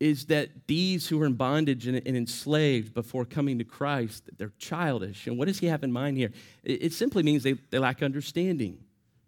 is 0.00 0.26
that 0.26 0.66
these 0.66 1.08
who 1.08 1.20
are 1.22 1.26
in 1.26 1.34
bondage 1.34 1.86
and, 1.86 1.96
and, 2.04 2.16
enslaved 2.16 2.92
before 2.94 3.24
coming 3.24 3.58
to 3.58 3.64
Christ, 3.64 4.28
they're 4.36 4.52
childish. 4.58 5.26
And 5.26 5.38
what 5.38 5.46
does 5.46 5.60
he 5.60 5.66
have 5.66 5.84
in 5.84 5.92
mind 5.92 6.16
here? 6.16 6.30
It, 6.64 6.84
it 6.84 6.92
simply 6.92 7.22
means 7.22 7.42
they, 7.42 7.52
they 7.70 7.78
lack 7.78 8.02
understanding. 8.02 8.78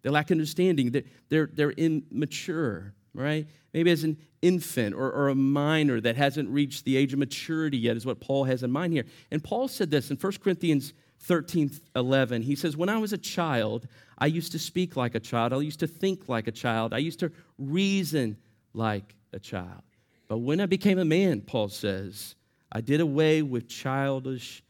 They 0.03 0.11
lack 0.11 0.31
understanding. 0.31 0.91
They're, 0.91 1.05
they're, 1.29 1.51
they're 1.53 1.71
immature, 1.71 2.95
right? 3.15 3.47
Maybe 3.73 3.91
as 3.91 4.05
an 4.05 4.19
infant 4.43 4.95
or, 4.95 5.11
or 5.11 5.29
a 5.29 5.35
minor 5.35 6.01
that 6.01 6.17
hasn't 6.17 6.49
reached 6.49 6.85
the 6.85 6.97
age 6.97 7.13
of 7.13 7.19
maturity 7.19 7.79
yet, 7.79 7.97
is 7.97 8.05
what 8.05 8.21
Paul 8.21 8.45
has 8.45 8.63
in 8.63 8.71
mind 8.71 8.93
here. 8.93 9.05
And 9.31 9.43
Paul 9.43 9.69
said 9.69 9.91
this 9.91 10.11
in 10.11 10.17
1 10.17 10.33
Corinthians 10.43 10.93
13 11.21 11.71
11. 11.95 12.43
He 12.43 12.57
says, 12.57 12.77
When 12.77 12.89
I 12.89 12.99
was 12.99 13.13
a 13.13 13.19
child, 13.19 13.87
I 14.19 14.27
used 14.27 14.53
to 14.53 14.59
speak 14.59 14.97
like 14.97 15.15
a 15.15 15.21
child. 15.21 15.53
I 15.53 15.59
used 15.59 15.81
to 15.81 15.87
think 15.87 16.29
like 16.29 16.47
a 16.47 16.53
child. 16.53 16.93
I 16.93 16.99
used 16.99 17.21
to 17.21 17.33
reason 17.59 18.37
like 18.75 19.15
a 19.33 19.39
child. 19.39 19.83
But 20.29 20.39
when 20.39 20.61
I 20.61 20.67
became 20.67 20.99
a 20.99 21.05
man, 21.05 21.41
Paul 21.41 21.69
says, 21.69 22.35
I 22.73 22.81
did 22.81 23.01
away 23.01 23.43
with 23.43 23.69
childish 23.69 24.63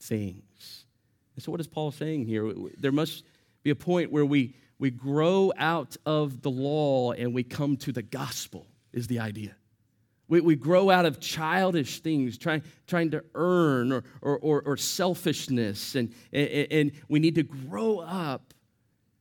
things. 0.00 0.84
And 1.34 1.42
so, 1.42 1.52
what 1.52 1.60
is 1.60 1.66
Paul 1.66 1.90
saying 1.90 2.26
here? 2.26 2.52
There 2.78 2.92
must 2.92 3.24
be 3.62 3.70
a 3.70 3.74
point 3.74 4.10
where 4.10 4.24
we, 4.24 4.54
we 4.78 4.90
grow 4.90 5.52
out 5.56 5.96
of 6.06 6.42
the 6.42 6.50
law 6.50 7.12
and 7.12 7.34
we 7.34 7.42
come 7.42 7.76
to 7.78 7.92
the 7.92 8.02
gospel, 8.02 8.66
is 8.92 9.06
the 9.06 9.20
idea. 9.20 9.54
We, 10.28 10.40
we 10.40 10.56
grow 10.56 10.88
out 10.90 11.04
of 11.04 11.20
childish 11.20 12.00
things, 12.00 12.38
trying, 12.38 12.62
trying 12.86 13.10
to 13.10 13.22
earn 13.34 13.92
or, 13.92 14.04
or, 14.22 14.38
or, 14.38 14.62
or 14.62 14.76
selfishness, 14.76 15.94
and, 15.94 16.14
and, 16.32 16.66
and 16.70 16.92
we 17.08 17.20
need 17.20 17.34
to 17.34 17.42
grow 17.42 17.98
up. 17.98 18.54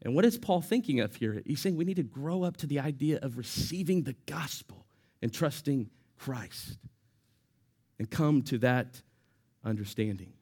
And 0.03 0.15
what 0.15 0.25
is 0.25 0.37
Paul 0.37 0.61
thinking 0.61 1.01
of 1.01 1.15
here? 1.15 1.41
He's 1.45 1.59
saying 1.59 1.75
we 1.75 1.85
need 1.85 1.97
to 1.97 2.03
grow 2.03 2.43
up 2.43 2.57
to 2.57 2.67
the 2.67 2.79
idea 2.79 3.19
of 3.21 3.37
receiving 3.37 4.03
the 4.03 4.15
gospel 4.25 4.85
and 5.21 5.33
trusting 5.33 5.89
Christ 6.17 6.77
and 7.99 8.09
come 8.09 8.41
to 8.43 8.57
that 8.59 9.01
understanding. 9.63 10.33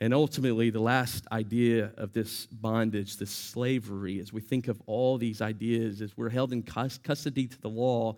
And 0.00 0.14
ultimately, 0.14 0.70
the 0.70 0.80
last 0.80 1.26
idea 1.30 1.92
of 1.98 2.12
this 2.12 2.46
bondage, 2.46 3.18
this 3.18 3.30
slavery, 3.30 4.18
as 4.18 4.32
we 4.32 4.40
think 4.40 4.68
of 4.68 4.80
all 4.86 5.18
these 5.18 5.42
ideas, 5.42 6.00
as 6.00 6.16
we're 6.16 6.30
held 6.30 6.52
in 6.52 6.62
custody 6.62 7.46
to 7.46 7.60
the 7.60 7.68
law, 7.68 8.16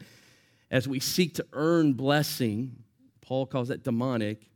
as 0.71 0.87
we 0.87 1.01
seek 1.01 1.35
to 1.35 1.47
earn 1.53 1.95
blessing, 1.95 2.77
Paul 3.21 3.47
calls 3.47 3.69
that 3.69 3.83
demonic, 3.83 4.49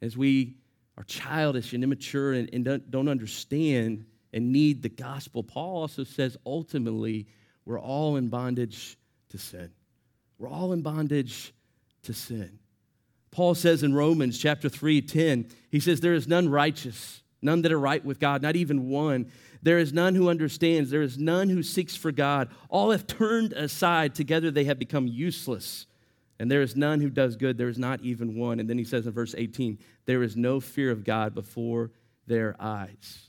as 0.00 0.16
we 0.16 0.54
are 0.96 1.04
childish 1.04 1.72
and 1.74 1.84
immature 1.84 2.32
and, 2.32 2.48
and 2.52 2.64
don't, 2.64 2.90
don't 2.90 3.08
understand 3.08 4.06
and 4.32 4.52
need 4.52 4.82
the 4.82 4.88
gospel, 4.88 5.42
Paul 5.42 5.82
also 5.82 6.04
says 6.04 6.36
ultimately 6.46 7.26
we're 7.64 7.80
all 7.80 8.16
in 8.16 8.28
bondage 8.28 8.96
to 9.30 9.38
sin. 9.38 9.70
We're 10.40 10.48
all 10.48 10.72
in 10.72 10.80
bondage 10.80 11.52
to 12.04 12.14
sin. 12.14 12.58
Paul 13.30 13.54
says 13.54 13.82
in 13.82 13.94
Romans 13.94 14.38
chapter 14.38 14.70
3, 14.70 15.02
10, 15.02 15.50
he 15.70 15.78
says, 15.80 16.00
There 16.00 16.14
is 16.14 16.26
none 16.26 16.48
righteous, 16.48 17.22
none 17.42 17.60
that 17.62 17.70
are 17.70 17.78
right 17.78 18.02
with 18.02 18.18
God, 18.18 18.40
not 18.40 18.56
even 18.56 18.88
one. 18.88 19.30
There 19.62 19.78
is 19.78 19.92
none 19.92 20.14
who 20.14 20.30
understands. 20.30 20.90
There 20.90 21.02
is 21.02 21.18
none 21.18 21.50
who 21.50 21.62
seeks 21.62 21.94
for 21.94 22.10
God. 22.10 22.48
All 22.70 22.90
have 22.90 23.06
turned 23.06 23.52
aside. 23.52 24.14
Together 24.14 24.50
they 24.50 24.64
have 24.64 24.78
become 24.78 25.06
useless. 25.06 25.86
And 26.38 26.50
there 26.50 26.62
is 26.62 26.74
none 26.74 27.02
who 27.02 27.10
does 27.10 27.36
good. 27.36 27.58
There 27.58 27.68
is 27.68 27.78
not 27.78 28.00
even 28.00 28.34
one. 28.34 28.60
And 28.60 28.68
then 28.68 28.78
he 28.78 28.84
says 28.84 29.06
in 29.06 29.12
verse 29.12 29.34
18, 29.36 29.78
There 30.06 30.22
is 30.22 30.36
no 30.36 30.58
fear 30.58 30.90
of 30.90 31.04
God 31.04 31.34
before 31.34 31.90
their 32.26 32.56
eyes. 32.58 33.28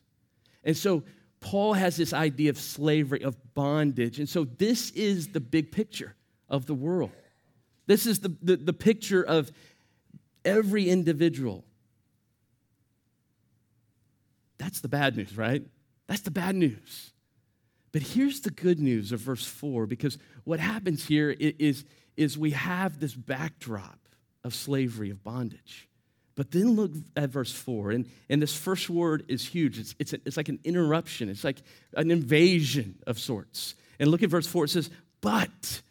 And 0.64 0.78
so 0.78 1.04
Paul 1.42 1.74
has 1.74 1.98
this 1.98 2.14
idea 2.14 2.52
of 2.52 2.58
slavery, 2.58 3.22
of 3.22 3.36
bondage. 3.54 4.20
And 4.20 4.30
so 4.30 4.46
this 4.46 4.92
is 4.92 5.28
the 5.28 5.42
big 5.42 5.74
picture 5.74 6.16
of 6.52 6.68
the 6.68 6.76
world. 6.76 7.12
This 7.88 8.06
is 8.06 8.20
the, 8.20 8.36
the, 8.44 8.58
the 8.58 8.74
picture 8.74 9.24
of 9.24 9.52
every 10.46 10.88
individual. 10.88 11.66
That's 14.60 14.82
the 14.82 14.88
bad 14.88 15.18
news, 15.18 15.36
right? 15.36 15.64
That's 16.06 16.22
the 16.22 16.32
bad 16.32 16.56
news. 16.56 17.12
But 17.92 18.04
here's 18.04 18.42
the 18.42 18.52
good 18.52 18.80
news 18.80 19.12
of 19.12 19.20
verse 19.20 19.46
4 19.46 19.88
because 19.88 20.18
what 20.44 20.60
happens 20.60 21.08
here 21.08 21.36
is, 21.40 21.84
is 22.16 22.38
we 22.38 22.52
have 22.52 23.00
this 23.00 23.16
backdrop 23.16 23.98
of 24.44 24.54
slavery, 24.54 25.10
of 25.10 25.24
bondage. 25.24 25.88
But 26.36 26.52
then 26.52 26.76
look 26.76 26.92
at 27.18 27.30
verse 27.30 27.52
4, 27.52 27.92
and, 27.92 28.10
and 28.30 28.42
this 28.42 28.56
first 28.56 28.90
word 28.90 29.26
is 29.28 29.46
huge. 29.46 29.78
It's, 29.78 29.96
it's, 30.00 30.14
a, 30.14 30.20
it's 30.26 30.38
like 30.38 30.50
an 30.50 30.60
interruption, 30.64 31.30
it's 31.30 31.44
like 31.44 31.62
an 31.96 32.10
invasion 32.10 32.96
of 33.06 33.20
sorts. 33.20 33.76
And 34.00 34.10
look 34.10 34.24
at 34.24 34.30
verse 34.30 34.48
4, 34.48 34.66
it 34.66 34.70
says, 34.70 34.90
But 35.20 35.82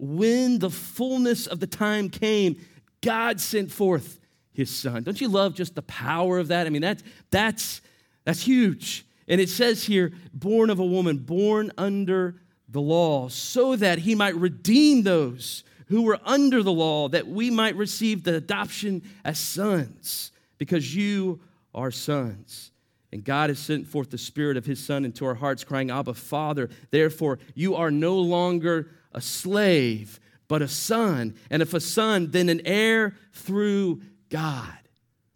when 0.00 0.58
the 0.58 0.70
fullness 0.70 1.46
of 1.46 1.60
the 1.60 1.66
time 1.66 2.08
came, 2.08 2.56
God 3.02 3.40
sent 3.40 3.70
forth 3.70 4.18
his 4.52 4.70
son. 4.70 5.02
Don't 5.02 5.20
you 5.20 5.28
love 5.28 5.54
just 5.54 5.74
the 5.74 5.82
power 5.82 6.38
of 6.38 6.48
that? 6.48 6.66
I 6.66 6.70
mean, 6.70 6.82
that's, 6.82 7.02
that's, 7.30 7.80
that's 8.24 8.42
huge. 8.42 9.06
And 9.28 9.40
it 9.40 9.48
says 9.48 9.84
here, 9.84 10.12
born 10.32 10.70
of 10.70 10.78
a 10.78 10.84
woman, 10.84 11.18
born 11.18 11.70
under 11.78 12.36
the 12.68 12.80
law, 12.80 13.28
so 13.28 13.76
that 13.76 13.98
he 14.00 14.14
might 14.14 14.34
redeem 14.36 15.02
those 15.02 15.64
who 15.86 16.02
were 16.02 16.18
under 16.24 16.62
the 16.62 16.72
law, 16.72 17.08
that 17.08 17.26
we 17.26 17.50
might 17.50 17.76
receive 17.76 18.22
the 18.22 18.36
adoption 18.36 19.02
as 19.24 19.38
sons, 19.38 20.32
because 20.56 20.94
you 20.94 21.40
are 21.74 21.90
sons. 21.90 22.70
And 23.12 23.24
God 23.24 23.50
has 23.50 23.58
sent 23.58 23.88
forth 23.88 24.10
the 24.10 24.18
Spirit 24.18 24.56
of 24.56 24.66
His 24.66 24.84
Son 24.84 25.04
into 25.04 25.26
our 25.26 25.34
hearts, 25.34 25.64
crying, 25.64 25.90
Abba, 25.90 26.14
Father. 26.14 26.70
Therefore, 26.90 27.40
you 27.54 27.74
are 27.74 27.90
no 27.90 28.16
longer 28.16 28.90
a 29.12 29.20
slave, 29.20 30.20
but 30.48 30.62
a 30.62 30.68
son. 30.68 31.34
And 31.50 31.62
if 31.62 31.74
a 31.74 31.80
son, 31.80 32.30
then 32.30 32.48
an 32.48 32.62
heir 32.64 33.16
through 33.32 34.02
God. 34.28 34.78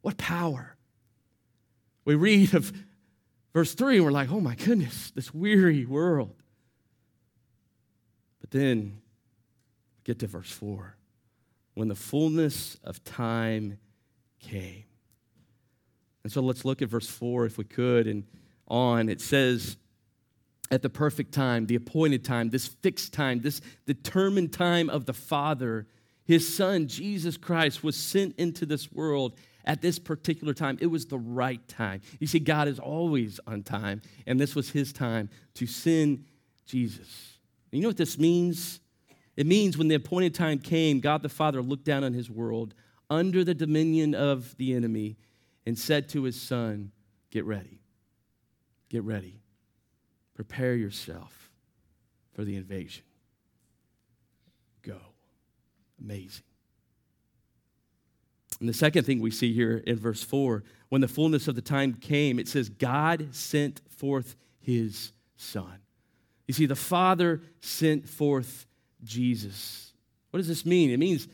What 0.02 0.16
power! 0.19 0.76
We 2.04 2.14
read 2.14 2.54
of 2.54 2.73
verse 3.52 3.75
3 3.75 3.97
and 3.97 4.04
we're 4.04 4.11
like, 4.11 4.31
oh 4.31 4.40
my 4.40 4.54
goodness, 4.54 5.11
this 5.12 5.33
weary 5.33 5.87
world. 5.87 6.35
But 8.40 8.50
then 8.50 9.00
get 10.04 10.19
to 10.19 10.26
verse 10.26 10.50
4. 10.50 10.97
When 11.75 11.88
the 11.88 11.95
fullness 11.95 12.76
of 12.85 13.02
time 13.04 13.78
came. 14.38 14.85
And 16.23 16.33
so 16.33 16.40
let's 16.40 16.64
look 16.64 16.83
at 16.83 16.88
verse 16.88 17.09
4 17.09 17.47
if 17.47 17.59
we 17.59 17.64
could 17.64 18.07
and 18.07 18.25
on. 18.69 19.09
It 19.09 19.21
says, 19.21 19.76
at 20.75 20.83
the 20.83 20.90
perfect 20.90 21.33
time, 21.33 21.66
the 21.66 21.76
appointed 21.76 22.25
time, 22.25 22.50
this 22.50 22.66
fixed 22.66 23.12
time, 23.12 23.40
this 23.40 23.61
determined 23.87 24.52
time 24.52 24.90
of 24.90 25.07
the 25.07 25.12
Father, 25.12 25.87
his 26.25 26.52
Son, 26.52 26.88
Jesus 26.88 27.37
Christ, 27.37 27.85
was 27.85 27.97
sent 27.97 28.35
into 28.38 28.66
this 28.66 28.90
world 28.90 29.37
at 29.64 29.81
this 29.81 30.00
particular 30.00 30.52
time. 30.52 30.76
It 30.81 30.88
was 30.88 31.07
the 31.07 31.19
right 31.19 31.66
time. 31.69 32.00
You 32.19 32.26
see, 32.26 32.40
God 32.40 32.66
is 32.66 32.81
always 32.81 33.38
on 33.47 33.62
time, 33.62 34.02
and 34.26 34.40
this 34.40 34.57
was 34.57 34.71
his 34.71 34.93
time 34.93 35.31
to 35.54 35.66
send 35.66 36.25
Jesus. 36.66 37.38
You 37.71 37.81
know 37.81 37.88
what 37.88 37.97
this 37.97 38.19
means? 38.19 38.81
It 39.37 39.47
means 39.47 39.78
when 39.78 39.87
the 39.87 39.95
appointed 39.95 40.35
time 40.35 40.59
came, 40.59 40.99
God 40.99 41.23
the 41.23 41.28
Father 41.28 41.62
looked 41.62 41.85
down 41.85 42.02
on 42.02 42.14
his 42.14 42.28
world 42.28 42.75
under 43.09 43.45
the 43.45 43.54
dominion 43.54 44.14
of 44.14 44.57
the 44.57 44.75
enemy 44.75 45.19
and 45.66 45.78
said 45.78 46.09
to 46.11 46.25
his 46.25 46.40
Son, 46.40 46.90
Get 47.31 47.45
ready. 47.45 47.81
Get 48.88 49.04
ready. 49.04 49.44
Prepare 50.35 50.75
yourself 50.75 51.50
for 52.33 52.45
the 52.45 52.57
invasion. 52.57 53.05
Go. 54.83 54.99
Amazing. 56.00 56.45
And 58.61 58.69
the 58.69 58.75
second 58.75 59.05
thing 59.05 59.21
we 59.21 59.31
see 59.31 59.53
here 59.53 59.83
in 59.87 59.97
verse 59.97 60.23
4 60.23 60.62
when 60.88 61.00
the 61.00 61.09
fullness 61.09 61.49
of 61.49 61.55
the 61.55 61.62
time 61.62 61.95
came, 61.95 62.38
it 62.38 62.49
says, 62.49 62.69
God 62.69 63.29
sent 63.33 63.81
forth 63.88 64.37
his 64.61 65.12
Son. 65.37 65.79
You 66.47 66.55
see, 66.55 66.67
the 66.67 66.76
Father 66.76 67.43
sent 67.61 68.09
forth 68.09 68.67
Jesus. 69.03 69.93
What 70.31 70.38
does 70.38 70.49
this 70.49 70.64
mean? 70.64 70.91
It 70.91 70.99
means 70.99 71.26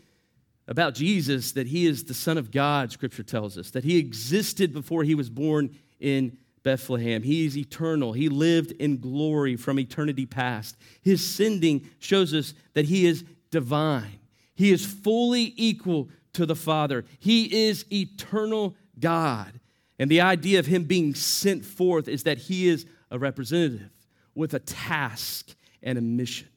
about 0.67 0.95
Jesus 0.95 1.53
that 1.53 1.67
he 1.67 1.87
is 1.87 2.05
the 2.05 2.15
Son 2.15 2.39
of 2.39 2.51
God, 2.51 2.93
Scripture 2.93 3.23
tells 3.23 3.59
us, 3.59 3.71
that 3.71 3.85
he 3.85 3.99
existed 3.99 4.73
before 4.73 5.03
he 5.03 5.15
was 5.15 5.29
born 5.29 5.77
in 5.99 6.39
Bethlehem. 6.63 7.23
He 7.23 7.47
is 7.47 7.57
eternal. 7.57 8.13
He 8.13 8.29
lived 8.29 8.73
in 8.73 8.99
glory 8.99 9.57
from 9.57 9.79
eternity 9.79 10.27
past. 10.27 10.77
His 11.03 11.27
sending 11.27 11.89
shows 11.99 12.35
us 12.35 12.55
that 12.75 12.87
he 12.87 13.07
is 13.07 13.25
divine. 13.51 14.21
He 14.55 14.71
is 14.71 14.85
fully 14.85 15.55
equal 15.57 16.11
to 16.35 16.47
the 16.47 16.57
Father. 16.57 17.05
He 17.19 17.67
is 17.69 17.85
eternal 17.93 18.77
God. 18.99 19.59
And 19.99 20.11
the 20.11 20.21
idea 20.21 20.59
of 20.59 20.67
him 20.67 20.85
being 20.85 21.15
sent 21.15 21.65
forth 21.65 22.09
is 22.09 22.23
that 22.25 22.39
he 22.39 22.69
is 22.69 22.87
a 23.11 23.19
representative 23.19 23.91
with 24.35 24.55
a 24.55 24.59
task 24.59 25.55
and 25.83 25.99
a 25.99 26.03
mission. 26.03 26.49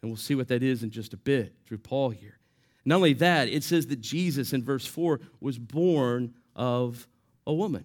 And 0.00 0.10
we'll 0.10 0.16
see 0.16 0.34
what 0.34 0.48
that 0.48 0.62
is 0.62 0.82
in 0.82 0.90
just 0.90 1.12
a 1.12 1.16
bit 1.16 1.54
through 1.64 1.78
Paul 1.78 2.10
here. 2.10 2.38
Not 2.84 2.96
only 2.96 3.12
that, 3.14 3.48
it 3.48 3.62
says 3.62 3.86
that 3.88 4.00
Jesus 4.00 4.52
in 4.52 4.64
verse 4.64 4.86
4 4.86 5.20
was 5.40 5.58
born 5.58 6.34
of 6.56 7.06
a 7.46 7.52
woman. 7.52 7.84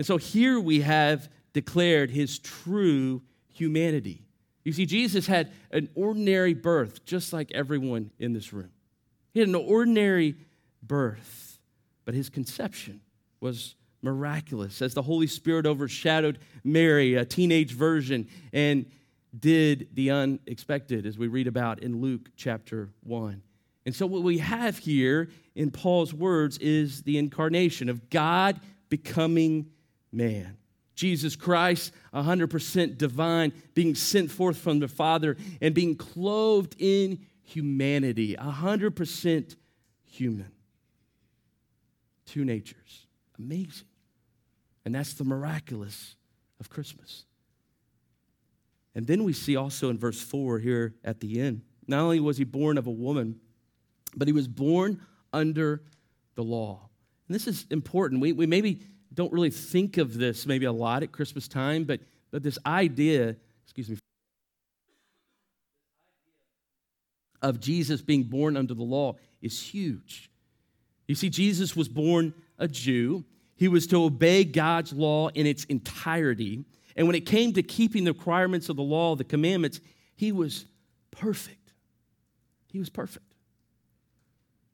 And 0.00 0.06
so 0.06 0.16
here 0.16 0.58
we 0.58 0.80
have 0.80 1.28
declared 1.52 2.10
his 2.10 2.38
true 2.38 3.20
humanity. 3.52 4.22
You 4.64 4.72
see, 4.72 4.86
Jesus 4.86 5.26
had 5.26 5.52
an 5.72 5.90
ordinary 5.94 6.54
birth, 6.54 7.04
just 7.04 7.34
like 7.34 7.52
everyone 7.52 8.10
in 8.18 8.32
this 8.32 8.50
room. 8.50 8.70
He 9.34 9.40
had 9.40 9.50
an 9.50 9.54
ordinary 9.54 10.36
birth, 10.82 11.58
but 12.06 12.14
his 12.14 12.30
conception 12.30 13.02
was 13.40 13.74
miraculous 14.00 14.80
as 14.80 14.94
the 14.94 15.02
Holy 15.02 15.26
Spirit 15.26 15.66
overshadowed 15.66 16.38
Mary, 16.64 17.16
a 17.16 17.26
teenage 17.26 17.72
version, 17.74 18.26
and 18.54 18.86
did 19.38 19.88
the 19.92 20.12
unexpected, 20.12 21.04
as 21.04 21.18
we 21.18 21.28
read 21.28 21.46
about 21.46 21.82
in 21.82 22.00
Luke 22.00 22.30
chapter 22.36 22.88
1. 23.02 23.42
And 23.84 23.94
so, 23.94 24.06
what 24.06 24.22
we 24.22 24.38
have 24.38 24.78
here 24.78 25.28
in 25.54 25.70
Paul's 25.70 26.14
words 26.14 26.56
is 26.56 27.02
the 27.02 27.18
incarnation 27.18 27.90
of 27.90 28.08
God 28.08 28.58
becoming 28.88 29.66
man. 30.12 30.56
Jesus 30.94 31.34
Christ, 31.34 31.92
100% 32.12 32.98
divine, 32.98 33.52
being 33.74 33.94
sent 33.94 34.30
forth 34.30 34.58
from 34.58 34.80
the 34.80 34.88
Father 34.88 35.36
and 35.60 35.74
being 35.74 35.96
clothed 35.96 36.76
in 36.78 37.20
humanity, 37.42 38.36
100% 38.36 39.56
human. 40.04 40.52
Two 42.26 42.44
natures. 42.44 43.06
Amazing. 43.38 43.86
And 44.84 44.94
that's 44.94 45.14
the 45.14 45.24
miraculous 45.24 46.16
of 46.60 46.68
Christmas. 46.68 47.24
And 48.94 49.06
then 49.06 49.24
we 49.24 49.32
see 49.32 49.56
also 49.56 49.88
in 49.88 49.98
verse 49.98 50.20
4 50.20 50.58
here 50.58 50.94
at 51.04 51.20
the 51.20 51.40
end, 51.40 51.62
not 51.86 52.00
only 52.00 52.20
was 52.20 52.36
he 52.36 52.44
born 52.44 52.76
of 52.76 52.86
a 52.86 52.90
woman, 52.90 53.40
but 54.16 54.28
he 54.28 54.32
was 54.32 54.48
born 54.48 55.00
under 55.32 55.82
the 56.34 56.42
law. 56.42 56.88
And 57.28 57.34
this 57.34 57.46
is 57.46 57.66
important. 57.70 58.20
We, 58.20 58.32
we 58.32 58.46
maybe 58.46 58.80
don't 59.12 59.32
really 59.32 59.50
think 59.50 59.96
of 59.96 60.14
this 60.14 60.46
maybe 60.46 60.66
a 60.66 60.72
lot 60.72 61.02
at 61.02 61.12
Christmas 61.12 61.48
time, 61.48 61.84
but, 61.84 62.00
but 62.30 62.42
this 62.42 62.58
idea, 62.64 63.36
excuse 63.64 63.88
me, 63.88 63.98
of 67.42 67.60
Jesus 67.60 68.02
being 68.02 68.24
born 68.24 68.56
under 68.56 68.74
the 68.74 68.82
law 68.82 69.16
is 69.40 69.60
huge. 69.60 70.30
You 71.08 71.14
see, 71.14 71.30
Jesus 71.30 71.74
was 71.74 71.88
born 71.88 72.34
a 72.58 72.68
Jew. 72.68 73.24
He 73.56 73.68
was 73.68 73.86
to 73.88 74.04
obey 74.04 74.44
God's 74.44 74.92
law 74.92 75.28
in 75.28 75.46
its 75.46 75.64
entirety. 75.64 76.64
And 76.96 77.06
when 77.06 77.16
it 77.16 77.26
came 77.26 77.52
to 77.54 77.62
keeping 77.62 78.04
the 78.04 78.12
requirements 78.12 78.68
of 78.68 78.76
the 78.76 78.82
law, 78.82 79.16
the 79.16 79.24
commandments, 79.24 79.80
he 80.14 80.32
was 80.32 80.66
perfect. 81.10 81.72
He 82.68 82.78
was 82.78 82.90
perfect. 82.90 83.34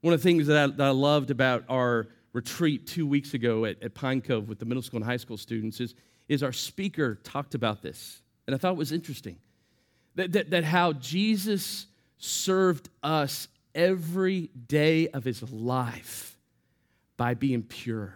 One 0.00 0.12
of 0.12 0.20
the 0.20 0.28
things 0.28 0.46
that 0.48 0.56
I, 0.56 0.66
that 0.66 0.86
I 0.86 0.90
loved 0.90 1.30
about 1.30 1.64
our 1.68 2.08
retreat 2.36 2.86
two 2.86 3.06
weeks 3.06 3.32
ago 3.32 3.64
at, 3.64 3.82
at 3.82 3.94
Pine 3.94 4.20
Cove 4.20 4.46
with 4.46 4.58
the 4.58 4.66
middle 4.66 4.82
school 4.82 4.98
and 4.98 5.04
high 5.04 5.16
school 5.16 5.38
students 5.38 5.80
is, 5.80 5.94
is 6.28 6.42
our 6.42 6.52
speaker 6.52 7.14
talked 7.24 7.54
about 7.54 7.80
this. 7.80 8.20
And 8.46 8.54
I 8.54 8.58
thought 8.58 8.72
it 8.72 8.76
was 8.76 8.92
interesting 8.92 9.38
that, 10.16 10.32
that, 10.32 10.50
that 10.50 10.62
how 10.62 10.92
Jesus 10.92 11.86
served 12.18 12.90
us 13.02 13.48
every 13.74 14.50
day 14.68 15.08
of 15.08 15.24
his 15.24 15.50
life 15.50 16.36
by 17.16 17.32
being 17.32 17.62
pure, 17.62 18.14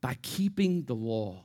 by 0.00 0.16
keeping 0.22 0.84
the 0.84 0.94
law. 0.94 1.44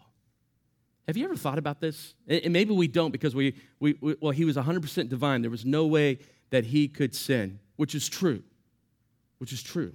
Have 1.07 1.17
you 1.17 1.25
ever 1.25 1.35
thought 1.35 1.57
about 1.57 1.81
this? 1.81 2.13
And 2.25 2.53
maybe 2.53 2.73
we 2.73 2.87
don't 2.87 3.11
because 3.11 3.35
we, 3.35 3.53
we, 3.81 3.97
we 3.99 4.15
well, 4.21 4.31
he 4.31 4.45
was 4.45 4.55
100% 4.55 5.09
divine. 5.09 5.41
There 5.41 5.51
was 5.51 5.65
no 5.65 5.85
way 5.85 6.19
that 6.51 6.63
he 6.63 6.87
could 6.87 7.13
sin, 7.13 7.59
which 7.75 7.93
is 7.93 8.07
true 8.07 8.43
which 9.37 9.53
is 9.53 9.61
true. 9.61 9.93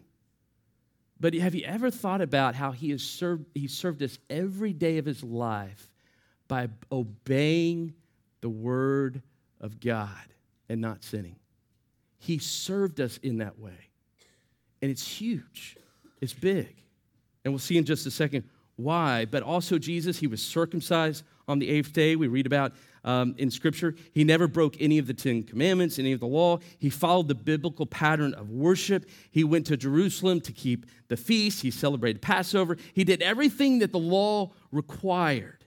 But 1.20 1.34
have 1.34 1.54
you 1.54 1.64
ever 1.64 1.90
thought 1.90 2.22
about 2.22 2.54
how 2.54 2.72
he 2.72 2.90
has 2.90 3.02
served, 3.02 3.44
he 3.54 3.68
served 3.68 4.02
us 4.02 4.18
every 4.30 4.72
day 4.72 4.96
of 4.96 5.04
his 5.04 5.22
life 5.22 5.90
by 6.48 6.68
obeying 6.90 7.94
the 8.40 8.48
word 8.48 9.22
of 9.60 9.80
God 9.80 10.08
and 10.68 10.80
not 10.80 11.04
sinning? 11.04 11.36
He 12.18 12.38
served 12.38 13.00
us 13.00 13.18
in 13.18 13.38
that 13.38 13.58
way. 13.58 13.90
And 14.80 14.90
it's 14.90 15.06
huge, 15.06 15.76
it's 16.22 16.32
big. 16.32 16.74
And 17.44 17.52
we'll 17.52 17.58
see 17.58 17.76
in 17.76 17.84
just 17.84 18.06
a 18.06 18.10
second 18.10 18.44
why. 18.76 19.26
But 19.26 19.42
also, 19.42 19.78
Jesus, 19.78 20.18
he 20.18 20.26
was 20.26 20.42
circumcised 20.42 21.24
on 21.46 21.58
the 21.58 21.68
eighth 21.68 21.92
day. 21.92 22.16
We 22.16 22.28
read 22.28 22.46
about 22.46 22.72
um, 23.04 23.34
in 23.38 23.50
Scripture. 23.50 23.94
He 24.12 24.24
never 24.24 24.46
broke 24.46 24.76
any 24.80 24.98
of 24.98 25.06
the 25.06 25.14
Ten 25.14 25.42
Commandments, 25.42 25.98
any 25.98 26.12
of 26.12 26.20
the 26.20 26.26
law. 26.26 26.58
He 26.78 26.90
followed 26.90 27.28
the 27.28 27.34
biblical 27.34 27.86
pattern 27.86 28.34
of 28.34 28.50
worship. 28.50 29.08
He 29.30 29.44
went 29.44 29.66
to 29.66 29.76
Jerusalem 29.76 30.40
to 30.42 30.52
keep 30.52 30.86
the 31.08 31.16
feast. 31.16 31.62
He 31.62 31.70
celebrated 31.70 32.22
Passover. 32.22 32.76
He 32.94 33.04
did 33.04 33.22
everything 33.22 33.78
that 33.80 33.92
the 33.92 33.98
law 33.98 34.52
required. 34.70 35.64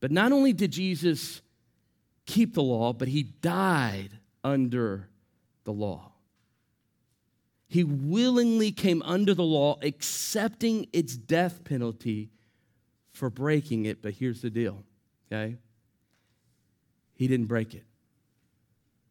But 0.00 0.10
not 0.10 0.32
only 0.32 0.52
did 0.52 0.72
Jesus 0.72 1.40
keep 2.26 2.54
the 2.54 2.62
law, 2.62 2.92
but 2.92 3.08
he 3.08 3.22
died 3.22 4.18
under 4.44 5.08
the 5.64 5.72
law. 5.72 6.12
He 7.68 7.82
willingly 7.82 8.70
came 8.70 9.02
under 9.02 9.34
the 9.34 9.42
law, 9.44 9.78
accepting 9.82 10.86
its 10.92 11.16
death 11.16 11.64
penalty 11.64 12.30
for 13.12 13.28
breaking 13.28 13.86
it. 13.86 14.02
But 14.02 14.14
here's 14.14 14.42
the 14.42 14.50
deal, 14.50 14.84
okay? 15.26 15.56
He 17.16 17.26
didn't 17.26 17.46
break 17.46 17.74
it. 17.74 17.84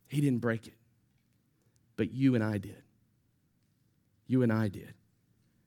He 0.08 0.22
didn't 0.22 0.40
break 0.40 0.68
it. 0.68 0.78
But 1.98 2.14
you 2.14 2.36
and 2.36 2.44
I 2.44 2.58
did. 2.58 2.82
You 4.28 4.44
and 4.44 4.54
I 4.54 4.70
did. 4.70 4.94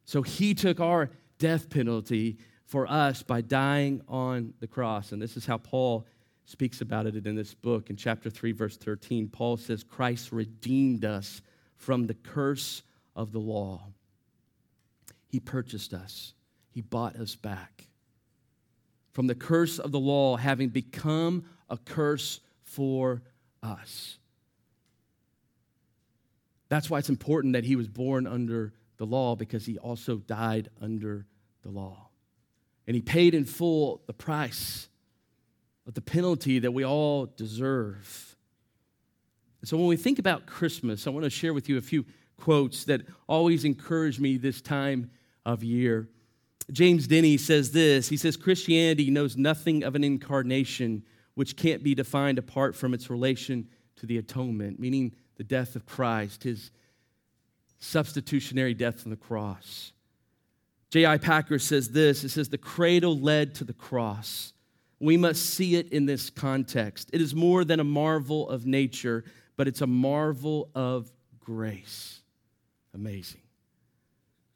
So 0.05 0.23
he 0.23 0.55
took 0.55 0.81
our 0.81 1.11
death 1.39 1.69
penalty 1.69 2.39
for 2.65 2.87
us 2.87 3.23
by 3.23 3.41
dying 3.41 4.01
on 4.09 4.55
the 4.61 4.67
cross. 4.67 5.13
And 5.13 5.21
this 5.21 5.37
is 5.37 5.45
how 5.45 5.59
Paul 5.59 6.07
speaks 6.45 6.81
about 6.81 7.07
it 7.07 7.27
in 7.27 7.35
this 7.35 7.53
book. 7.53 7.91
In 7.91 7.97
chapter 7.97 8.31
3, 8.31 8.53
verse 8.53 8.77
13, 8.77 9.29
Paul 9.29 9.57
says, 9.57 9.85
Christ 9.85 10.33
redeemed 10.33 11.05
us 11.05 11.43
from 11.77 12.07
the 12.07 12.15
curse 12.15 12.83
of 13.15 13.33
the 13.33 13.39
law. 13.39 13.83
He 15.27 15.41
purchased 15.41 15.93
us, 15.93 16.33
He 16.71 16.81
bought 16.81 17.17
us 17.17 17.35
back 17.35 17.89
from 19.19 19.27
the 19.27 19.35
curse 19.35 19.81
of 19.81 19.91
the 19.91 19.99
law, 19.99 20.37
having 20.37 20.69
become 20.69 21.45
a 21.69 21.77
curse 21.77 22.41
for 22.63 23.23
us. 23.63 24.19
That's 26.69 26.91
why 26.91 26.99
it's 26.99 27.09
important 27.09 27.55
that 27.55 27.65
he 27.65 27.77
was 27.77 27.89
born 27.89 28.27
under 28.27 28.75
the 28.99 29.07
law 29.07 29.37
because 29.37 29.65
he 29.65 29.79
also 29.79 30.17
died 30.17 30.69
under 30.81 31.27
the 31.63 31.71
law. 31.71 32.09
And 32.87 32.95
he 32.95 33.03
paid 33.03 33.35
in 33.35 33.45
full 33.45 34.03
the 34.07 34.13
price 34.13 34.89
of 35.87 35.95
the 35.95 36.01
penalty 36.01 36.59
that 36.59 36.73
we 36.73 36.85
all 36.85 37.27
deserve. 37.27 38.37
so 39.65 39.77
when 39.77 39.87
we 39.87 39.97
think 39.97 40.19
about 40.19 40.47
Christmas, 40.47 41.07
I 41.07 41.11
want 41.11 41.25
to 41.25 41.31
share 41.31 41.55
with 41.55 41.69
you 41.69 41.79
a 41.79 41.83
few 41.83 42.05
quotes 42.37 42.85
that 42.85 43.03
always 43.27 43.65
encourage 43.65 44.21
me 44.21 44.37
this 44.37 44.61
time 44.61 45.11
of 45.45 45.65
year. 45.65 46.09
James 46.71 47.09
Denney 47.09 47.41
says 47.41 47.73
this 47.73 48.09
He 48.09 48.17
says, 48.17 48.37
Christianity 48.37 49.11
knows 49.11 49.37
nothing 49.37 49.83
of 49.83 49.95
an 49.95 50.05
incarnation 50.05 51.05
which 51.39 51.55
can't 51.55 51.85
be 51.85 51.95
defined 51.95 52.37
apart 52.37 52.75
from 52.75 52.93
its 52.93 53.09
relation 53.09 53.69
to 53.95 54.07
the 54.07 54.19
atonement, 54.19 54.81
meaning 54.81 55.15
the 55.37 55.45
death 55.45 55.77
of 55.77 55.87
Christ, 55.87 56.43
his 56.43 56.73
substitutionary 57.79 58.75
death 58.75 59.07
on 59.07 59.11
the 59.11 59.17
cross. 59.17 59.93
J.I. 60.91 61.17
Packer 61.19 61.61
says 61.61 61.91
this 61.91 62.25
it 62.25 62.31
says, 62.31 62.49
The 62.49 62.59
cradle 62.59 63.17
led 63.17 63.55
to 63.55 63.65
the 63.65 63.73
cross. 63.73 64.53
We 64.99 65.17
must 65.17 65.51
see 65.51 65.77
it 65.77 65.93
in 65.93 66.07
this 66.07 66.29
context. 66.29 67.09
It 67.13 67.21
is 67.21 67.37
more 67.37 67.65
than 67.65 67.79
a 67.79 67.85
marvel 67.85 68.51
of 68.51 68.67
nature, 68.67 69.23
but 69.57 69.69
it's 69.69 69.81
a 69.81 69.87
marvel 69.87 70.71
of 70.75 71.09
grace. 71.39 72.21
Amazing. 72.95 73.43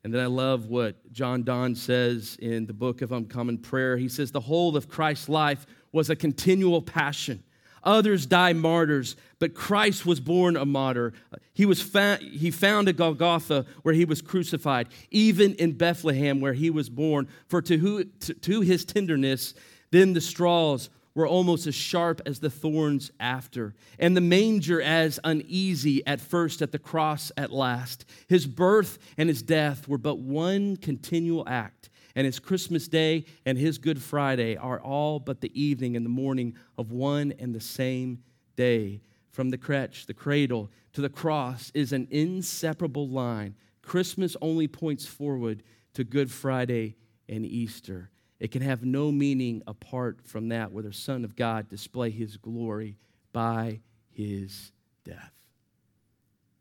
And 0.03 0.13
then 0.13 0.21
I 0.21 0.27
love 0.27 0.67
what 0.67 1.13
John 1.13 1.45
Donne 1.45 1.77
says 1.77 2.37
in 2.43 2.67
the 2.67 2.73
book 2.73 3.03
of 3.03 3.13
Uncommon 3.13 3.59
Prayer. 3.59 3.97
He 3.97 4.09
says, 4.09 4.33
The 4.33 4.41
whole 4.41 4.77
of 4.77 4.89
Christ's 4.89 5.29
life 5.29 5.65
was 5.93 6.11
a 6.11 6.17
continual 6.17 6.83
passion, 6.83 7.43
Others 7.85 8.27
die 8.27 8.53
martyrs, 8.53 9.17
but 9.39 9.55
Christ 9.55 10.07
was 10.07 10.21
born 10.21 10.57
a 10.57 10.65
martyr. 10.65 11.13
He, 11.53 11.67
was 11.67 11.83
fa- 11.83 12.21
he 12.21 12.51
found 12.51 12.89
a 12.89 12.93
Golgotha 12.93 13.67
where 13.83 13.95
he 13.95 14.05
was 14.05 14.23
crucified, 14.23 14.89
even 15.11 15.55
in 15.55 15.73
Bethlehem 15.73 16.41
where 16.41 16.53
he 16.53 16.71
was 16.71 16.89
born. 16.89 17.29
For 17.49 17.61
to, 17.63 17.79
who, 17.79 18.05
to, 18.05 18.35
to 18.35 18.61
his 18.61 18.85
tenderness, 18.85 19.55
then 19.91 20.13
the 20.13 20.21
straws 20.21 20.91
were 21.15 21.27
almost 21.27 21.67
as 21.67 21.75
sharp 21.75 22.23
as 22.25 22.39
the 22.39 22.49
thorns 22.49 23.11
after, 23.21 23.75
and 23.99 24.17
the 24.17 24.21
manger 24.21 24.81
as 24.81 25.21
uneasy 25.25 26.07
at 26.07 26.21
first, 26.21 26.63
at 26.63 26.73
the 26.73 26.79
cross 26.79 27.31
at 27.37 27.53
last. 27.53 28.07
His 28.29 28.47
birth 28.47 28.99
and 29.19 29.29
his 29.29 29.43
death 29.43 29.89
were 29.89 29.99
but 29.99 30.21
one 30.21 30.77
continual 30.77 31.47
act, 31.47 31.91
and 32.15 32.27
his 32.27 32.39
Christmas 32.39 32.89
Day 32.89 33.25
and 33.47 33.57
his 33.59 33.79
Good 33.79 34.01
Friday 34.03 34.57
are 34.57 34.81
all 34.81 35.19
but 35.19 35.41
the 35.41 35.61
evening 35.61 35.97
and 35.97 36.05
the 36.05 36.11
morning 36.11 36.57
of 36.77 36.93
one 36.93 37.33
and 37.39 37.55
the 37.55 37.61
same 37.61 38.23
day. 38.57 39.03
From 39.31 39.51
the 39.51 39.59
crutch, 39.59 40.07
the 40.07 40.15
cradle, 40.15 40.71
to 40.93 41.01
the 41.01 41.09
cross 41.09 41.71
is 41.75 41.93
an 41.93 42.07
inseparable 42.11 43.09
line. 43.09 43.55
Christmas 43.81 44.37
only 44.43 44.69
points 44.69 45.07
forward 45.07 45.63
to 45.95 46.05
Good 46.05 46.31
Friday 46.31 46.97
and 47.29 47.45
Easter. 47.47 48.11
It 48.39 48.51
can 48.51 48.63
have 48.63 48.85
no 48.85 49.11
meaning 49.11 49.63
apart 49.67 50.21
from 50.25 50.49
that, 50.49 50.73
where 50.73 50.83
the 50.83 50.93
Son 50.93 51.25
of 51.25 51.37
God 51.37 51.69
display 51.69 52.11
his 52.11 52.37
glory 52.37 52.99
by 53.33 53.81
his 54.11 54.73
death. 55.05 55.33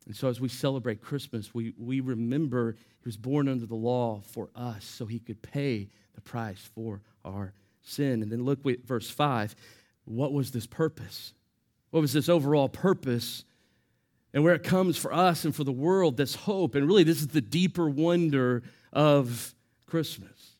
And 0.06 0.16
so, 0.16 0.28
as 0.28 0.40
we 0.40 0.48
celebrate 0.48 1.00
Christmas, 1.00 1.54
we, 1.54 1.74
we 1.78 2.00
remember 2.00 2.72
he 2.72 3.06
was 3.08 3.16
born 3.16 3.48
under 3.48 3.66
the 3.66 3.74
law 3.74 4.20
for 4.20 4.50
us 4.56 4.84
so 4.84 5.06
he 5.06 5.18
could 5.18 5.42
pay 5.42 5.88
the 6.14 6.20
price 6.20 6.68
for 6.74 7.00
our 7.24 7.52
sin. 7.82 8.22
And 8.22 8.30
then 8.30 8.44
look 8.44 8.66
at 8.66 8.84
verse 8.84 9.08
5. 9.10 9.54
What 10.04 10.32
was 10.32 10.50
this 10.50 10.66
purpose? 10.66 11.34
What 11.90 12.00
was 12.00 12.12
this 12.12 12.28
overall 12.28 12.68
purpose? 12.68 13.44
And 14.34 14.42
where 14.42 14.54
it 14.54 14.64
comes 14.64 14.96
for 14.96 15.12
us 15.12 15.44
and 15.44 15.54
for 15.54 15.62
the 15.62 15.72
world, 15.72 16.16
this 16.16 16.34
hope. 16.34 16.74
And 16.74 16.86
really, 16.86 17.04
this 17.04 17.20
is 17.20 17.28
the 17.28 17.40
deeper 17.40 17.88
wonder 17.88 18.62
of 18.92 19.54
Christmas. 19.86 20.56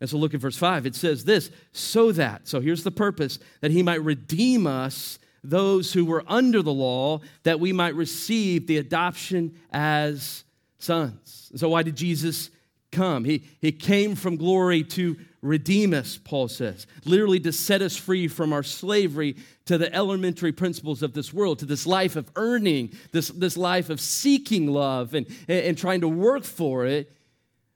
And 0.00 0.08
so 0.08 0.16
look 0.16 0.34
at 0.34 0.40
verse 0.40 0.56
5. 0.56 0.86
It 0.86 0.94
says 0.94 1.24
this 1.24 1.50
so 1.72 2.12
that, 2.12 2.46
so 2.48 2.60
here's 2.60 2.84
the 2.84 2.90
purpose, 2.90 3.38
that 3.60 3.70
he 3.70 3.82
might 3.82 4.02
redeem 4.02 4.66
us, 4.66 5.18
those 5.42 5.92
who 5.92 6.04
were 6.04 6.24
under 6.26 6.62
the 6.62 6.72
law, 6.72 7.20
that 7.42 7.60
we 7.60 7.72
might 7.72 7.94
receive 7.94 8.66
the 8.66 8.78
adoption 8.78 9.58
as 9.72 10.44
sons. 10.78 11.50
So 11.56 11.70
why 11.70 11.82
did 11.82 11.96
Jesus 11.96 12.50
come? 12.92 13.24
He, 13.24 13.44
he 13.60 13.72
came 13.72 14.14
from 14.14 14.36
glory 14.36 14.82
to 14.84 15.16
redeem 15.42 15.94
us, 15.94 16.18
Paul 16.22 16.48
says, 16.48 16.86
literally 17.04 17.40
to 17.40 17.52
set 17.52 17.80
us 17.80 17.96
free 17.96 18.28
from 18.28 18.52
our 18.52 18.62
slavery 18.62 19.36
to 19.64 19.78
the 19.78 19.92
elementary 19.94 20.52
principles 20.52 21.02
of 21.02 21.14
this 21.14 21.32
world, 21.32 21.60
to 21.60 21.66
this 21.66 21.86
life 21.86 22.16
of 22.16 22.30
earning, 22.36 22.92
this, 23.12 23.28
this 23.28 23.56
life 23.56 23.88
of 23.88 24.00
seeking 24.00 24.66
love 24.66 25.14
and, 25.14 25.26
and, 25.48 25.64
and 25.64 25.78
trying 25.78 26.02
to 26.02 26.08
work 26.08 26.44
for 26.44 26.84
it 26.84 27.10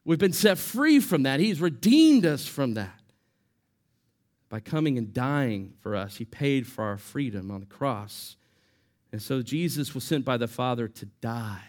We've 0.04 0.18
been 0.18 0.32
set 0.32 0.58
free 0.58 1.00
from 1.00 1.22
that. 1.22 1.40
He's 1.40 1.60
redeemed 1.60 2.26
us 2.26 2.46
from 2.46 2.74
that. 2.74 3.00
By 4.54 4.60
coming 4.60 4.98
and 4.98 5.12
dying 5.12 5.72
for 5.80 5.96
us, 5.96 6.16
He 6.16 6.24
paid 6.24 6.64
for 6.64 6.84
our 6.84 6.96
freedom 6.96 7.50
on 7.50 7.58
the 7.58 7.66
cross. 7.66 8.36
And 9.10 9.20
so 9.20 9.42
Jesus 9.42 9.96
was 9.96 10.04
sent 10.04 10.24
by 10.24 10.36
the 10.36 10.46
Father 10.46 10.86
to 10.86 11.06
die 11.20 11.64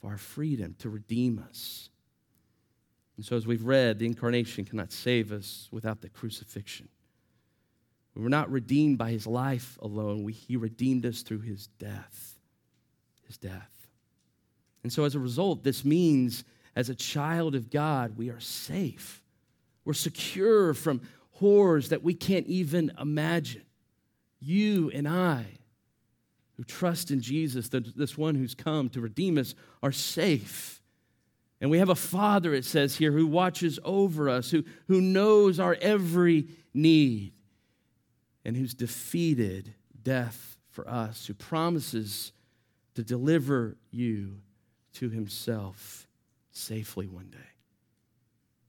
for 0.00 0.08
our 0.08 0.16
freedom, 0.16 0.74
to 0.78 0.88
redeem 0.88 1.38
us. 1.46 1.90
And 3.18 3.26
so, 3.26 3.36
as 3.36 3.46
we've 3.46 3.62
read, 3.62 3.98
the 3.98 4.06
incarnation 4.06 4.64
cannot 4.64 4.90
save 4.90 5.32
us 5.32 5.68
without 5.70 6.00
the 6.00 6.08
crucifixion. 6.08 6.88
We 8.14 8.22
were 8.22 8.30
not 8.30 8.50
redeemed 8.50 8.96
by 8.96 9.10
his 9.10 9.26
life 9.26 9.76
alone, 9.82 10.24
we, 10.24 10.32
he 10.32 10.56
redeemed 10.56 11.04
us 11.04 11.20
through 11.20 11.40
his 11.40 11.66
death. 11.78 12.38
His 13.26 13.36
death. 13.36 13.86
And 14.82 14.90
so, 14.90 15.04
as 15.04 15.14
a 15.14 15.20
result, 15.20 15.62
this 15.62 15.84
means 15.84 16.42
as 16.74 16.88
a 16.88 16.94
child 16.94 17.54
of 17.54 17.68
God, 17.68 18.16
we 18.16 18.30
are 18.30 18.40
safe. 18.40 19.22
We're 19.84 19.92
secure 19.92 20.72
from 20.72 21.02
horrors 21.40 21.88
that 21.88 22.02
we 22.02 22.14
can't 22.14 22.46
even 22.46 22.92
imagine. 23.00 23.64
You 24.40 24.90
and 24.94 25.08
I, 25.08 25.46
who 26.56 26.64
trust 26.64 27.10
in 27.10 27.22
Jesus, 27.22 27.70
this 27.70 28.18
one 28.18 28.34
who's 28.34 28.54
come 28.54 28.90
to 28.90 29.00
redeem 29.00 29.38
us, 29.38 29.54
are 29.82 29.92
safe. 29.92 30.82
And 31.60 31.70
we 31.70 31.78
have 31.78 31.88
a 31.88 31.94
Father, 31.94 32.52
it 32.52 32.66
says 32.66 32.96
here, 32.96 33.12
who 33.12 33.26
watches 33.26 33.78
over 33.84 34.28
us, 34.28 34.50
who, 34.50 34.64
who 34.86 35.00
knows 35.00 35.58
our 35.58 35.76
every 35.80 36.48
need, 36.74 37.32
and 38.44 38.56
who's 38.56 38.74
defeated 38.74 39.74
death 40.02 40.58
for 40.68 40.88
us, 40.88 41.26
who 41.26 41.34
promises 41.34 42.32
to 42.94 43.02
deliver 43.02 43.76
you 43.90 44.40
to 44.94 45.08
himself 45.08 46.06
safely 46.50 47.06
one 47.06 47.28
day. 47.30 47.38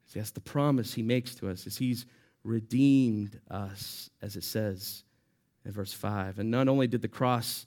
See, 0.07 0.19
that's 0.19 0.31
the 0.31 0.41
promise 0.41 0.93
he 0.93 1.03
makes 1.03 1.35
to 1.35 1.49
us, 1.49 1.67
is 1.67 1.77
he's 1.77 2.05
redeemed 2.43 3.39
us, 3.49 4.09
as 4.21 4.35
it 4.35 4.43
says 4.43 5.03
in 5.65 5.71
verse 5.71 5.93
5. 5.93 6.39
And 6.39 6.49
not 6.49 6.67
only 6.67 6.87
did 6.87 7.01
the 7.01 7.07
cross 7.07 7.65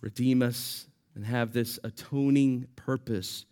redeem 0.00 0.42
us 0.42 0.86
and 1.14 1.24
have 1.24 1.52
this 1.52 1.78
atoning 1.84 2.66
purpose, 2.76 3.46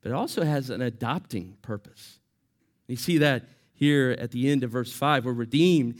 but 0.00 0.10
it 0.10 0.14
also 0.14 0.44
has 0.44 0.70
an 0.70 0.82
adopting 0.82 1.56
purpose. 1.62 2.18
You 2.88 2.96
see 2.96 3.18
that 3.18 3.44
here 3.72 4.16
at 4.18 4.30
the 4.30 4.50
end 4.50 4.64
of 4.64 4.70
verse 4.70 4.92
5. 4.92 5.24
We're 5.24 5.32
redeemed, 5.32 5.96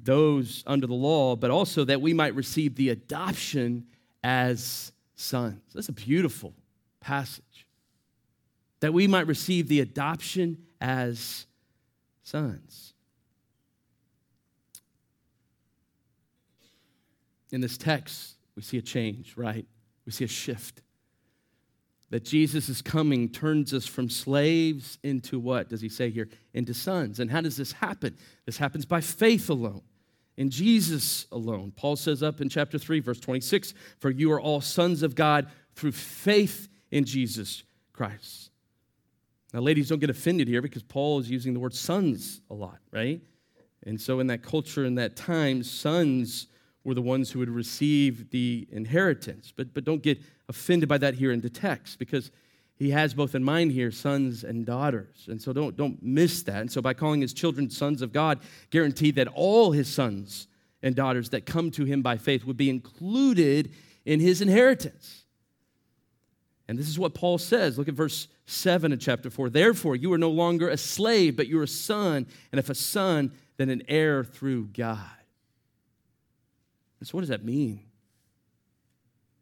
those 0.00 0.62
under 0.66 0.86
the 0.86 0.94
law, 0.94 1.36
but 1.36 1.50
also 1.50 1.84
that 1.84 2.00
we 2.00 2.12
might 2.12 2.34
receive 2.34 2.76
the 2.76 2.90
adoption 2.90 3.86
as 4.22 4.92
sons. 5.14 5.60
That's 5.74 5.88
a 5.88 5.92
beautiful 5.92 6.52
passage 7.00 7.66
that 8.80 8.92
we 8.92 9.06
might 9.06 9.26
receive 9.26 9.68
the 9.68 9.80
adoption 9.80 10.58
as 10.80 11.46
sons. 12.26 12.92
In 17.52 17.60
this 17.60 17.78
text, 17.78 18.34
we 18.56 18.62
see 18.62 18.78
a 18.78 18.82
change, 18.82 19.36
right? 19.36 19.64
We 20.04 20.12
see 20.12 20.24
a 20.24 20.28
shift. 20.28 20.82
That 22.10 22.24
Jesus' 22.24 22.68
is 22.68 22.82
coming 22.82 23.28
turns 23.28 23.72
us 23.72 23.86
from 23.86 24.10
slaves 24.10 24.98
into 25.04 25.38
what 25.38 25.68
does 25.68 25.80
he 25.80 25.88
say 25.88 26.10
here? 26.10 26.28
Into 26.52 26.74
sons. 26.74 27.20
And 27.20 27.30
how 27.30 27.40
does 27.40 27.56
this 27.56 27.72
happen? 27.72 28.16
This 28.44 28.56
happens 28.56 28.84
by 28.84 29.00
faith 29.00 29.48
alone, 29.48 29.82
in 30.36 30.50
Jesus 30.50 31.26
alone. 31.30 31.72
Paul 31.76 31.94
says 31.94 32.24
up 32.24 32.40
in 32.40 32.48
chapter 32.48 32.78
3, 32.78 33.00
verse 33.00 33.20
26 33.20 33.72
For 34.00 34.10
you 34.10 34.32
are 34.32 34.40
all 34.40 34.60
sons 34.60 35.04
of 35.04 35.14
God 35.14 35.48
through 35.76 35.92
faith 35.92 36.68
in 36.90 37.04
Jesus 37.04 37.62
Christ. 37.92 38.50
Now, 39.56 39.62
ladies, 39.62 39.88
don't 39.88 40.00
get 40.00 40.10
offended 40.10 40.48
here 40.48 40.60
because 40.60 40.82
Paul 40.82 41.18
is 41.18 41.30
using 41.30 41.54
the 41.54 41.60
word 41.60 41.72
sons 41.72 42.42
a 42.50 42.54
lot, 42.54 42.78
right? 42.90 43.22
And 43.86 43.98
so, 43.98 44.20
in 44.20 44.26
that 44.26 44.42
culture, 44.42 44.84
in 44.84 44.96
that 44.96 45.16
time, 45.16 45.62
sons 45.62 46.48
were 46.84 46.92
the 46.92 47.00
ones 47.00 47.30
who 47.30 47.38
would 47.38 47.48
receive 47.48 48.28
the 48.28 48.68
inheritance. 48.70 49.54
But, 49.56 49.72
but 49.72 49.84
don't 49.84 50.02
get 50.02 50.20
offended 50.50 50.90
by 50.90 50.98
that 50.98 51.14
here 51.14 51.32
in 51.32 51.40
the 51.40 51.48
text 51.48 51.98
because 51.98 52.30
he 52.74 52.90
has 52.90 53.14
both 53.14 53.34
in 53.34 53.42
mind 53.42 53.72
here 53.72 53.90
sons 53.90 54.44
and 54.44 54.66
daughters. 54.66 55.24
And 55.26 55.40
so 55.40 55.54
don't, 55.54 55.74
don't 55.74 56.02
miss 56.02 56.42
that. 56.42 56.60
And 56.60 56.70
so 56.70 56.82
by 56.82 56.92
calling 56.92 57.22
his 57.22 57.32
children 57.32 57.70
sons 57.70 58.02
of 58.02 58.12
God, 58.12 58.40
guarantee 58.68 59.10
that 59.12 59.26
all 59.28 59.72
his 59.72 59.88
sons 59.88 60.48
and 60.82 60.94
daughters 60.94 61.30
that 61.30 61.46
come 61.46 61.70
to 61.70 61.86
him 61.86 62.02
by 62.02 62.18
faith 62.18 62.44
would 62.44 62.58
be 62.58 62.68
included 62.68 63.72
in 64.04 64.20
his 64.20 64.42
inheritance. 64.42 65.24
And 66.68 66.78
this 66.78 66.88
is 66.88 66.98
what 66.98 67.14
Paul 67.14 67.38
says. 67.38 67.78
Look 67.78 67.88
at 67.88 67.94
verse 67.94 68.28
7 68.46 68.92
of 68.92 69.00
chapter 69.00 69.30
4. 69.30 69.50
Therefore, 69.50 69.94
you 69.94 70.12
are 70.12 70.18
no 70.18 70.30
longer 70.30 70.68
a 70.68 70.76
slave, 70.76 71.36
but 71.36 71.46
you're 71.46 71.62
a 71.62 71.68
son. 71.68 72.26
And 72.50 72.58
if 72.58 72.68
a 72.68 72.74
son, 72.74 73.32
then 73.56 73.70
an 73.70 73.82
heir 73.88 74.24
through 74.24 74.66
God. 74.68 74.98
And 76.98 77.08
so, 77.08 77.16
what 77.16 77.20
does 77.20 77.28
that 77.28 77.44
mean? 77.44 77.84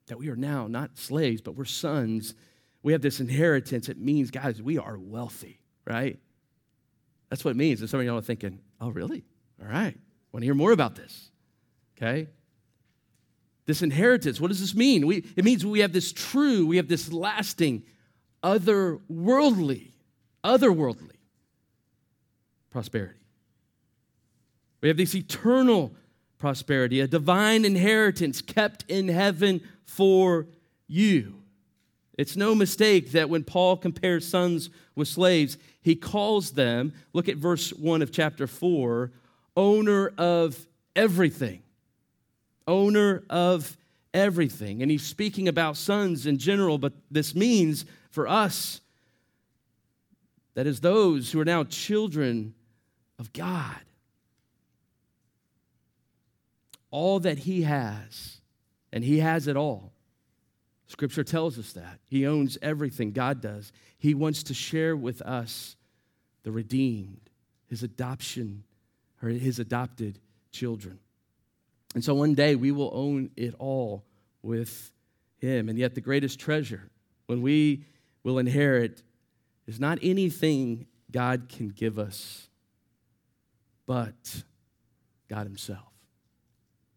That 0.07 0.19
we 0.19 0.29
are 0.29 0.37
now 0.37 0.67
not 0.67 0.99
slaves, 0.99 1.41
but 1.41 1.57
we're 1.57 1.65
sons. 1.65 2.35
We 2.83 2.93
have 2.93 3.01
this 3.01 3.21
inheritance. 3.21 3.89
It 3.89 3.99
means, 3.99 4.31
guys, 4.31 4.61
we 4.61 4.77
are 4.77 4.99
wealthy, 4.99 5.61
right? 5.87 6.19
That's 7.31 7.45
what 7.45 7.53
it 7.53 7.57
means. 7.57 7.81
And 7.81 7.89
some 7.89 8.01
of 8.01 8.07
y'all 8.07 8.19
are 8.19 8.23
thinking, 8.23 8.61
oh, 8.81 8.91
really? 8.91 9.25
All 9.61 9.67
right. 9.67 9.97
Want 10.33 10.43
to 10.43 10.47
hear 10.47 10.55
more 10.55 10.73
about 10.73 10.95
this? 10.95 11.31
Okay. 11.97 12.29
This 13.66 13.83
inheritance, 13.83 14.40
what 14.40 14.48
does 14.48 14.61
this 14.61 14.74
mean? 14.74 15.07
We, 15.07 15.24
it 15.37 15.44
means 15.44 15.64
we 15.64 15.81
have 15.81 15.92
this 15.92 16.12
true, 16.12 16.66
we 16.66 16.77
have 16.77 16.88
this 16.88 17.12
lasting, 17.12 17.85
otherworldly, 18.42 19.92
otherworldly 20.44 21.16
prosperity. 22.70 23.20
We 24.83 24.88
have 24.88 24.98
this 24.98 25.14
eternal 25.14 25.94
prosperity, 26.38 27.00
a 27.00 27.07
divine 27.07 27.64
inheritance 27.64 28.42
kept 28.42 28.85
in 28.87 29.09
heaven 29.09 29.62
for 29.87 30.46
you. 30.87 31.40
It's 32.18 32.37
no 32.37 32.55
mistake 32.55 33.12
that 33.12 33.29
when 33.29 33.44
Paul 33.44 33.77
compares 33.77 34.29
sons 34.29 34.70
with 34.94 35.09
slaves, 35.09 35.59
he 35.81 35.96
calls 35.96 36.53
them, 36.53 36.92
look 37.12 37.29
at 37.29 37.37
verse 37.37 37.70
1 37.72 38.03
of 38.03 38.12
chapter 38.12 38.46
4, 38.46 39.11
owner 39.57 40.12
of 40.16 40.66
everything, 40.94 41.62
owner 42.66 43.24
of 43.29 43.77
everything. 44.12 44.83
And 44.83 44.90
he's 44.90 45.03
speaking 45.03 45.48
about 45.48 45.77
sons 45.77 46.27
in 46.27 46.38
general, 46.38 46.79
but 46.79 46.92
this 47.11 47.35
means 47.35 47.85
for 48.11 48.29
us 48.29 48.81
that 50.55 50.66
is 50.66 50.81
those 50.81 51.33
who 51.33 51.40
are 51.40 51.44
now 51.44 51.64
children 51.64 52.55
of 53.18 53.33
God. 53.33 53.77
All 56.90 57.18
that 57.20 57.38
he 57.38 57.62
has, 57.62 58.40
and 58.92 59.03
he 59.03 59.18
has 59.18 59.48
it 59.48 59.57
all. 59.57 59.92
Scripture 60.87 61.24
tells 61.24 61.59
us 61.59 61.72
that. 61.72 61.98
He 62.09 62.24
owns 62.24 62.57
everything, 62.62 63.11
God 63.11 63.40
does. 63.40 63.72
He 63.98 64.14
wants 64.14 64.44
to 64.44 64.55
share 64.55 64.94
with 64.94 65.20
us 65.22 65.74
the 66.44 66.53
redeemed, 66.53 67.31
his 67.66 67.83
adoption, 67.83 68.62
or 69.20 69.31
his 69.31 69.59
adopted 69.59 70.20
children. 70.53 71.00
And 71.95 72.05
so 72.05 72.15
one 72.15 72.35
day 72.35 72.57
we 72.57 72.73
will 72.73 72.91
own 72.93 73.31
it 73.37 73.55
all 73.59 74.05
with 74.43 74.93
him. 75.45 75.69
And 75.69 75.79
yet, 75.79 75.95
the 75.95 76.01
greatest 76.01 76.39
treasure, 76.39 76.91
when 77.27 77.43
we 77.43 77.85
will 78.23 78.39
inherit, 78.39 79.03
is 79.67 79.79
not 79.79 79.99
anything 80.03 80.87
God 81.11 81.49
can 81.49 81.69
give 81.69 81.99
us, 81.99 82.49
but 83.87 84.43
God 85.29 85.47
Himself. 85.47 85.93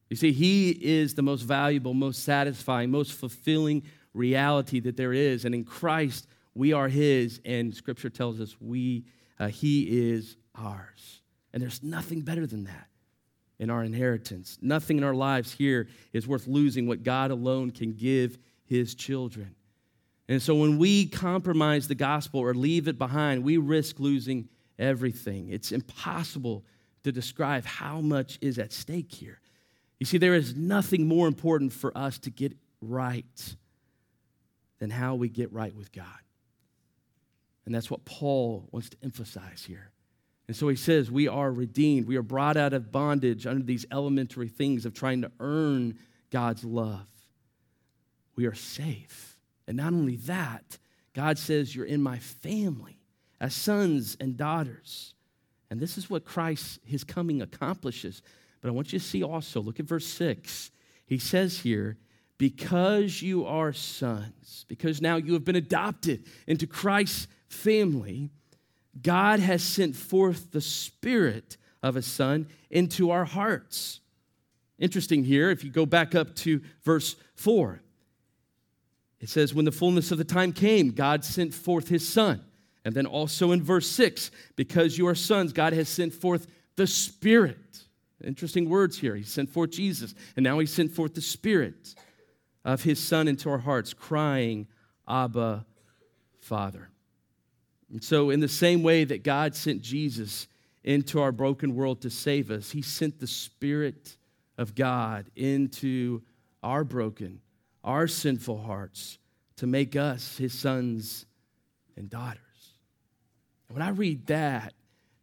You 0.10 0.16
see, 0.16 0.32
He 0.32 0.70
is 0.72 1.14
the 1.14 1.22
most 1.22 1.42
valuable, 1.42 1.94
most 1.94 2.24
satisfying, 2.24 2.90
most 2.90 3.14
fulfilling 3.14 3.84
reality 4.14 4.80
that 4.82 4.98
there 4.98 5.14
is. 5.14 5.46
And 5.46 5.54
in 5.54 5.64
Christ, 5.64 6.28
we 6.56 6.74
are 6.74 6.88
His, 6.88 7.40
and 7.46 7.76
Scripture 7.76 8.10
tells 8.10 8.40
us 8.40 8.56
we, 8.60 9.06
uh, 9.40 9.48
He 9.48 10.12
is 10.12 10.38
ours. 10.56 11.22
And 11.54 11.62
there's 11.62 11.84
nothing 11.84 12.22
better 12.22 12.48
than 12.48 12.64
that 12.66 12.88
in 13.60 13.70
our 13.70 13.84
inheritance. 13.84 14.58
Nothing 14.62 14.98
in 14.98 15.04
our 15.04 15.14
lives 15.14 15.52
here 15.52 15.88
is 16.14 16.28
worth 16.28 16.48
losing 16.48 16.88
what 16.88 17.04
God 17.04 17.32
alone 17.32 17.72
can 17.72 17.94
give 17.94 18.38
His 18.66 18.96
children. 18.96 19.56
And 20.30 20.42
so 20.42 20.56
when 20.56 20.78
we 20.78 21.08
compromise 21.08 21.88
the 21.88 21.96
gospel 21.96 22.42
or 22.42 22.54
leave 22.54 22.88
it 22.88 22.98
behind, 22.98 23.44
we 23.44 23.58
risk 23.58 24.00
losing 24.00 24.50
everything. 24.78 25.50
It's 25.50 25.72
impossible 25.72 26.66
to 27.04 27.12
describe 27.12 27.66
how 27.66 28.02
much 28.02 28.38
is 28.42 28.60
at 28.60 28.74
stake 28.74 29.14
here. 29.14 29.40
You 30.00 30.06
see, 30.06 30.18
there 30.18 30.36
is 30.36 30.56
nothing 30.56 31.08
more 31.08 31.28
important 31.28 31.74
for 31.74 31.98
us 31.98 32.20
to 32.20 32.30
get 32.30 32.54
right 32.82 33.56
than 34.80 34.90
how 34.90 35.16
we 35.16 35.30
get 35.30 35.52
right 35.52 35.74
with 35.74 35.92
God. 35.92 36.06
And 37.66 37.74
that's 37.74 37.90
what 37.90 38.06
Paul 38.06 38.68
wants 38.72 38.90
to 38.90 38.98
emphasize 39.04 39.64
here. 39.66 39.92
And 40.48 40.56
so 40.56 40.68
he 40.68 40.76
says, 40.76 41.12
We 41.12 41.28
are 41.28 41.52
redeemed. 41.52 42.08
We 42.08 42.16
are 42.16 42.24
brought 42.24 42.58
out 42.58 42.74
of 42.74 42.92
bondage 42.92 43.46
under 43.46 43.64
these 43.64 43.86
elementary 43.92 44.48
things 44.48 44.86
of 44.86 44.94
trying 44.94 45.22
to 45.22 45.32
earn 45.40 45.98
God's 46.32 46.64
love. 46.64 47.08
We 48.36 48.46
are 48.46 48.56
safe. 48.56 49.38
And 49.68 49.78
not 49.78 49.94
only 49.94 50.16
that, 50.18 50.78
God 51.14 51.38
says, 51.38 51.76
You're 51.76 51.86
in 51.86 52.02
my 52.02 52.20
family 52.20 53.00
as 53.40 53.54
sons 53.54 54.16
and 54.20 54.38
daughters. 54.38 55.14
And 55.70 55.80
this 55.80 55.98
is 55.98 56.10
what 56.10 56.24
Christ, 56.24 56.80
his 56.86 57.04
coming, 57.04 57.42
accomplishes. 57.42 58.22
But 58.62 58.70
I 58.70 58.72
want 58.72 58.94
you 58.94 59.00
to 59.00 59.06
see 59.06 59.24
also, 59.24 59.62
look 59.62 59.80
at 59.80 59.86
verse 59.86 60.08
6. 60.08 60.72
He 61.06 61.18
says 61.18 61.60
here, 61.60 61.98
because 62.38 63.22
you 63.22 63.46
are 63.46 63.74
sons, 63.74 64.66
because 64.68 65.02
now 65.02 65.16
you 65.16 65.34
have 65.34 65.44
been 65.44 65.56
adopted 65.56 66.24
into 66.46 66.68
Christ's 66.68 67.28
family, 67.50 68.30
God 69.02 69.40
has 69.40 69.64
sent 69.64 69.96
forth 69.96 70.52
the 70.52 70.62
Spirit 70.62 71.58
of 71.84 71.96
His 71.96 72.06
Son 72.06 72.48
into 72.70 73.12
our 73.12 73.26
hearts. 73.26 74.00
Interesting 74.80 75.24
here, 75.24 75.50
if 75.50 75.64
you 75.64 75.72
go 75.72 75.86
back 75.86 76.14
up 76.14 76.36
to 76.36 76.62
verse 76.84 77.16
4, 77.36 77.82
it 79.20 79.30
says, 79.30 79.54
When 79.54 79.66
the 79.66 79.72
fullness 79.72 80.12
of 80.12 80.18
the 80.18 80.24
time 80.24 80.54
came, 80.54 80.92
God 80.92 81.26
sent 81.26 81.54
forth 81.54 81.88
his 81.88 82.08
son. 82.08 82.44
And 82.86 82.96
then 82.96 83.06
also 83.06 83.52
in 83.52 83.64
verse 83.64 83.90
6, 83.90 84.32
because 84.56 84.98
you 84.98 85.08
are 85.08 85.16
sons, 85.16 85.52
God 85.52 85.74
has 85.74 85.90
sent 85.90 86.14
forth 86.14 86.48
the 86.76 86.88
Spirit. 86.88 87.84
Interesting 88.24 88.70
words 88.70 88.98
here. 88.98 89.16
He 89.16 89.24
sent 89.24 89.50
forth 89.50 89.72
Jesus, 89.72 90.16
and 90.36 90.44
now 90.44 90.60
he 90.60 90.66
sent 90.66 90.92
forth 90.92 91.14
the 91.14 91.22
Spirit 91.22 91.96
of 92.64 92.84
his 92.84 93.00
Son 93.00 93.28
into 93.28 93.50
our 93.50 93.58
hearts, 93.58 93.94
crying, 93.94 94.68
Abba, 95.08 95.66
Father. 96.40 96.90
And 97.92 98.04
so, 98.04 98.30
in 98.30 98.40
the 98.40 98.48
same 98.48 98.84
way 98.84 99.04
that 99.06 99.24
God 99.24 99.56
sent 99.56 99.82
Jesus 99.82 100.48
into 100.84 101.22
our 101.22 101.32
broken 101.32 101.76
world 101.76 102.02
to 102.02 102.10
save 102.10 102.52
us, 102.52 102.72
he 102.72 102.82
sent 102.82 103.20
the 103.20 103.28
Spirit 103.28 104.18
of 104.58 104.76
God 104.76 105.30
into 105.36 106.22
our 106.64 106.84
broken 106.84 107.40
our 107.88 108.08
sinful 108.08 108.58
hearts 108.58 109.18
to 109.56 109.66
make 109.66 109.96
us 109.96 110.38
his 110.38 110.54
sons 110.54 111.26
and 111.96 112.10
daughters. 112.10 112.42
when 113.70 113.82
I 113.82 113.90
read 113.90 114.28
that, 114.28 114.74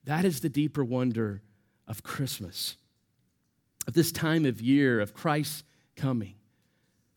that 0.04 0.24
is 0.24 0.40
the 0.40 0.48
deeper 0.48 0.82
wonder 0.82 1.42
of 1.86 2.02
Christmas, 2.02 2.76
of 3.86 3.92
this 3.92 4.10
time 4.10 4.46
of 4.46 4.60
year, 4.60 5.00
of 5.00 5.14
Christ's 5.14 5.62
coming. 5.94 6.34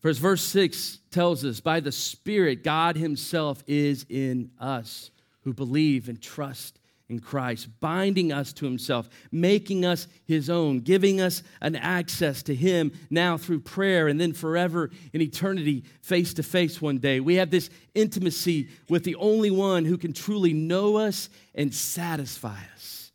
For 0.00 0.10
as 0.10 0.18
verse 0.18 0.44
6 0.44 1.00
tells 1.10 1.44
us, 1.44 1.60
by 1.60 1.80
the 1.80 1.92
Spirit, 1.92 2.62
God 2.62 2.96
Himself 2.96 3.64
is 3.66 4.06
in 4.08 4.50
us 4.60 5.10
who 5.48 5.54
believe 5.54 6.10
and 6.10 6.20
trust 6.20 6.78
in 7.08 7.20
Christ, 7.20 7.68
binding 7.80 8.32
us 8.32 8.52
to 8.52 8.66
himself, 8.66 9.08
making 9.32 9.86
us 9.86 10.06
his 10.26 10.50
own, 10.50 10.80
giving 10.80 11.22
us 11.22 11.42
an 11.62 11.74
access 11.74 12.42
to 12.42 12.54
him 12.54 12.92
now 13.08 13.38
through 13.38 13.60
prayer 13.60 14.08
and 14.08 14.20
then 14.20 14.34
forever 14.34 14.90
in 15.14 15.22
eternity, 15.22 15.84
face 16.02 16.34
to 16.34 16.42
face 16.42 16.82
one 16.82 16.98
day. 16.98 17.18
We 17.18 17.36
have 17.36 17.50
this 17.50 17.70
intimacy 17.94 18.68
with 18.90 19.04
the 19.04 19.14
only 19.14 19.50
one 19.50 19.86
who 19.86 19.96
can 19.96 20.12
truly 20.12 20.52
know 20.52 20.98
us 20.98 21.30
and 21.54 21.74
satisfy 21.74 22.60
us. 22.74 23.10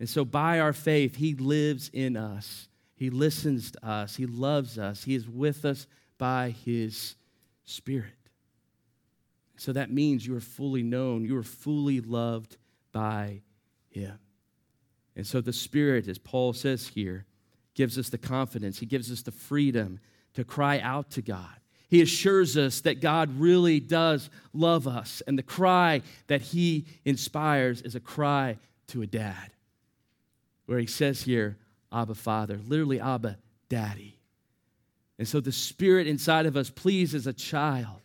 And 0.00 0.08
so, 0.08 0.24
by 0.24 0.60
our 0.60 0.72
faith, 0.72 1.16
he 1.16 1.34
lives 1.34 1.90
in 1.92 2.16
us, 2.16 2.68
he 2.94 3.10
listens 3.10 3.72
to 3.72 3.86
us, 3.86 4.16
he 4.16 4.24
loves 4.24 4.78
us, 4.78 5.04
he 5.04 5.14
is 5.14 5.28
with 5.28 5.66
us 5.66 5.86
by 6.16 6.54
his 6.64 7.16
Spirit. 7.66 8.25
So 9.56 9.72
that 9.72 9.90
means 9.90 10.26
you 10.26 10.36
are 10.36 10.40
fully 10.40 10.82
known, 10.82 11.24
you 11.24 11.36
are 11.36 11.42
fully 11.42 12.00
loved 12.00 12.56
by 12.92 13.42
him. 13.88 14.18
And 15.16 15.26
so 15.26 15.40
the 15.40 15.52
Spirit, 15.52 16.08
as 16.08 16.18
Paul 16.18 16.52
says 16.52 16.88
here, 16.88 17.24
gives 17.74 17.98
us 17.98 18.08
the 18.10 18.18
confidence, 18.18 18.78
he 18.78 18.86
gives 18.86 19.10
us 19.10 19.22
the 19.22 19.32
freedom 19.32 19.98
to 20.34 20.44
cry 20.44 20.78
out 20.80 21.10
to 21.12 21.22
God. 21.22 21.56
He 21.88 22.02
assures 22.02 22.56
us 22.56 22.80
that 22.82 23.00
God 23.00 23.38
really 23.38 23.80
does 23.80 24.28
love 24.52 24.88
us. 24.88 25.22
And 25.26 25.38
the 25.38 25.42
cry 25.42 26.02
that 26.26 26.42
he 26.42 26.86
inspires 27.04 27.80
is 27.80 27.94
a 27.94 28.00
cry 28.00 28.58
to 28.88 29.02
a 29.02 29.06
dad, 29.06 29.52
where 30.66 30.78
he 30.78 30.86
says 30.86 31.22
here, 31.22 31.56
Abba, 31.92 32.14
Father, 32.14 32.58
literally, 32.66 33.00
Abba, 33.00 33.38
Daddy. 33.68 34.18
And 35.18 35.26
so 35.26 35.40
the 35.40 35.52
Spirit 35.52 36.06
inside 36.06 36.44
of 36.44 36.56
us 36.56 36.68
pleads 36.68 37.14
as 37.14 37.26
a 37.26 37.32
child, 37.32 38.02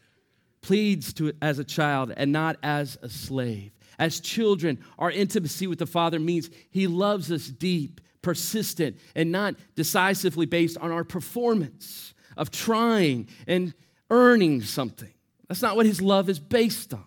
pleads 0.62 1.14
to, 1.14 1.34
as 1.42 1.60
a 1.60 1.64
child 1.64 2.14
and 2.16 2.32
not 2.32 2.58
as 2.64 2.98
a 3.02 3.10
slave. 3.10 3.72
As 4.00 4.20
children, 4.20 4.80
our 4.98 5.12
intimacy 5.12 5.68
with 5.68 5.80
the 5.80 5.86
Father 5.86 6.20
means 6.20 6.50
He 6.70 6.88
loves 6.88 7.32
us 7.32 7.48
deep, 7.48 8.02
persistent, 8.22 8.98
and 9.16 9.32
not 9.32 9.56
decisively 9.76 10.46
based 10.46 10.78
on 10.78 10.92
our 10.92 11.04
performance 11.04 12.14
of 12.38 12.52
trying 12.52 13.28
and 13.48 13.74
earning 14.10 14.62
something. 14.62 15.14
That's 15.48 15.62
not 15.62 15.76
what 15.76 15.86
His 15.86 16.02
love 16.02 16.30
is 16.30 16.40
based 16.40 16.94
on. 16.94 17.06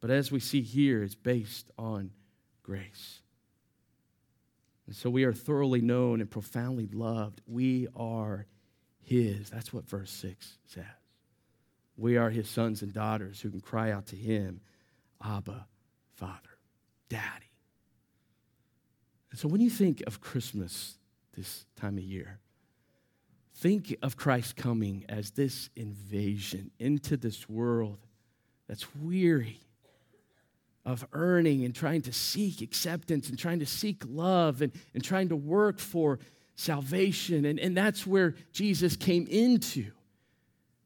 But 0.00 0.10
as 0.10 0.30
we 0.30 0.40
see 0.40 0.62
here, 0.62 1.02
it's 1.02 1.14
based 1.14 1.70
on 1.78 2.10
grace. 2.62 3.20
And 4.86 4.94
so 4.94 5.10
we 5.10 5.24
are 5.24 5.32
thoroughly 5.32 5.80
known 5.80 6.20
and 6.20 6.30
profoundly 6.30 6.86
loved. 6.86 7.40
We 7.46 7.88
are 7.96 8.46
His. 9.02 9.50
That's 9.50 9.72
what 9.72 9.88
verse 9.88 10.10
6 10.12 10.58
says. 10.66 10.84
We 11.96 12.16
are 12.16 12.30
His 12.30 12.48
sons 12.48 12.82
and 12.82 12.92
daughters 12.92 13.40
who 13.40 13.50
can 13.50 13.60
cry 13.60 13.90
out 13.90 14.06
to 14.06 14.16
Him 14.16 14.60
Abba, 15.24 15.66
Father, 16.14 16.58
Daddy. 17.08 17.52
And 19.30 19.40
so 19.40 19.48
when 19.48 19.60
you 19.60 19.70
think 19.70 20.02
of 20.06 20.20
Christmas 20.20 20.98
this 21.36 21.66
time 21.76 21.98
of 21.98 22.04
year, 22.04 22.38
think 23.54 23.96
of 24.02 24.16
Christ 24.16 24.56
coming 24.56 25.04
as 25.08 25.30
this 25.30 25.70
invasion 25.76 26.70
into 26.78 27.16
this 27.16 27.48
world 27.48 27.98
that's 28.68 28.86
weary 28.96 29.60
of 30.84 31.04
earning 31.12 31.64
and 31.64 31.74
trying 31.74 32.00
to 32.02 32.12
seek 32.12 32.62
acceptance 32.62 33.28
and 33.28 33.38
trying 33.38 33.58
to 33.58 33.66
seek 33.66 34.02
love 34.06 34.62
and, 34.62 34.72
and 34.94 35.02
trying 35.02 35.28
to 35.28 35.36
work 35.36 35.80
for 35.80 36.18
salvation. 36.54 37.44
And, 37.44 37.58
and 37.58 37.76
that's 37.76 38.06
where 38.06 38.34
Jesus 38.52 38.96
came 38.96 39.26
into. 39.26 39.90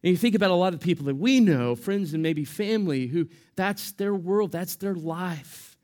And 0.03 0.11
you 0.11 0.17
think 0.17 0.35
about 0.35 0.51
a 0.51 0.55
lot 0.55 0.73
of 0.73 0.81
people 0.81 1.07
that 1.07 1.17
we 1.17 1.41
know, 1.41 1.75
friends 1.77 2.15
and 2.15 2.23
maybe 2.23 2.45
family, 2.45 3.07
who 3.07 3.29
that's 3.55 3.93
their 3.93 4.15
world, 4.15 4.53
that's 4.53 4.77
their 4.77 4.95
life, 4.95 5.77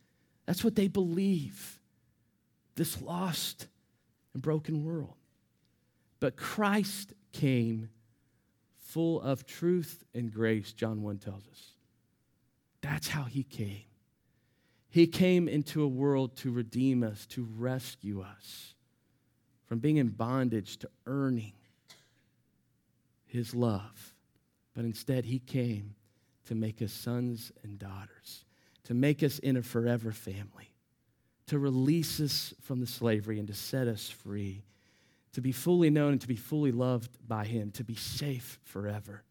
that's 0.46 0.64
what 0.64 0.74
they 0.74 0.88
believe. 0.88 1.78
This 2.76 3.00
lost 3.00 3.66
and 4.32 4.42
broken 4.42 4.84
world. 4.84 5.14
But 6.20 6.36
Christ 6.36 7.12
came 7.32 7.90
full 8.76 9.20
of 9.20 9.46
truth 9.46 10.04
and 10.14 10.32
grace, 10.32 10.72
John 10.72 11.02
1 11.02 11.18
tells 11.18 11.46
us. 11.48 11.72
That's 12.80 13.08
how 13.08 13.24
he 13.24 13.42
came. 13.42 13.84
He 14.88 15.06
came 15.06 15.48
into 15.48 15.82
a 15.82 15.88
world 15.88 16.36
to 16.38 16.50
redeem 16.50 17.02
us, 17.02 17.26
to 17.26 17.46
rescue 17.56 18.22
us 18.22 18.74
from 19.66 19.80
being 19.80 19.96
in 19.96 20.08
bondage 20.08 20.78
to 20.78 20.88
earning 21.06 21.52
his 23.26 23.54
love. 23.54 24.14
But 24.74 24.84
instead, 24.84 25.24
he 25.24 25.38
came 25.38 25.94
to 26.46 26.54
make 26.54 26.80
us 26.80 26.92
sons 26.92 27.52
and 27.62 27.78
daughters, 27.78 28.44
to 28.84 28.94
make 28.94 29.22
us 29.22 29.38
in 29.38 29.56
a 29.56 29.62
forever 29.62 30.12
family, 30.12 30.72
to 31.48 31.58
release 31.58 32.20
us 32.20 32.54
from 32.62 32.80
the 32.80 32.86
slavery 32.86 33.38
and 33.38 33.48
to 33.48 33.54
set 33.54 33.88
us 33.88 34.08
free, 34.08 34.64
to 35.32 35.40
be 35.40 35.52
fully 35.52 35.90
known 35.90 36.12
and 36.12 36.20
to 36.20 36.28
be 36.28 36.36
fully 36.36 36.72
loved 36.72 37.18
by 37.26 37.44
him, 37.44 37.70
to 37.72 37.84
be 37.84 37.94
safe 37.94 38.58
forever. 38.62 39.22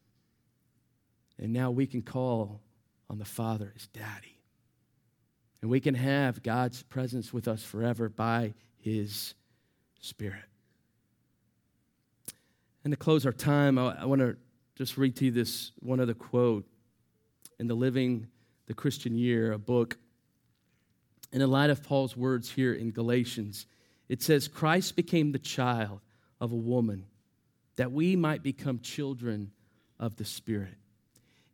And 1.37 1.51
now 1.51 1.71
we 1.71 1.87
can 1.87 2.01
call 2.01 2.61
on 3.09 3.17
the 3.17 3.25
Father 3.25 3.73
as 3.75 3.87
daddy. 3.87 4.39
And 5.61 5.71
we 5.71 5.79
can 5.79 5.95
have 5.95 6.43
God's 6.43 6.83
presence 6.83 7.33
with 7.33 7.47
us 7.47 7.63
forever 7.63 8.09
by 8.09 8.53
his 8.77 9.33
Spirit. 9.99 10.43
And 12.85 12.91
to 12.91 12.97
close 12.97 13.25
our 13.25 13.33
time, 13.33 13.79
I, 13.79 14.01
I 14.01 14.05
want 14.05 14.21
to 14.21 14.37
just 14.75 14.95
read 14.95 15.15
to 15.17 15.25
you 15.25 15.31
this 15.31 15.71
one 15.79 15.99
other 15.99 16.13
quote 16.13 16.65
in 17.59 17.65
the 17.67 17.73
Living 17.73 18.27
the 18.67 18.75
Christian 18.75 19.15
Year, 19.15 19.51
a 19.51 19.57
book. 19.57 19.97
And 21.33 21.41
in 21.41 21.49
light 21.49 21.71
of 21.71 21.83
Paul's 21.83 22.15
words 22.15 22.51
here 22.51 22.73
in 22.73 22.91
Galatians, 22.91 23.65
it 24.07 24.21
says, 24.21 24.47
Christ 24.47 24.95
became 24.95 25.31
the 25.31 25.39
child 25.39 25.99
of 26.39 26.51
a 26.51 26.55
woman 26.55 27.07
that 27.75 27.91
we 27.91 28.15
might 28.15 28.43
become 28.43 28.79
children 28.79 29.51
of 29.99 30.15
the 30.17 30.25
Spirit. 30.25 30.75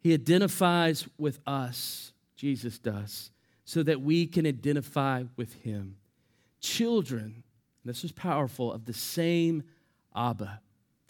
He 0.01 0.13
identifies 0.13 1.07
with 1.17 1.39
us, 1.47 2.11
Jesus 2.35 2.77
does, 2.77 3.31
so 3.63 3.83
that 3.83 4.01
we 4.01 4.27
can 4.27 4.45
identify 4.45 5.23
with 5.37 5.53
him. 5.61 5.95
Children, 6.59 7.43
this 7.85 8.03
is 8.03 8.11
powerful, 8.11 8.73
of 8.73 8.85
the 8.85 8.93
same 8.93 9.63
Abba, 10.13 10.59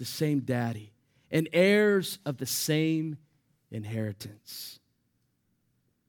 the 0.02 0.06
same 0.06 0.40
daddy, 0.40 0.92
and 1.30 1.48
heirs 1.54 2.18
of 2.26 2.38
the 2.38 2.46
same 2.48 3.18
inheritance. 3.70 4.80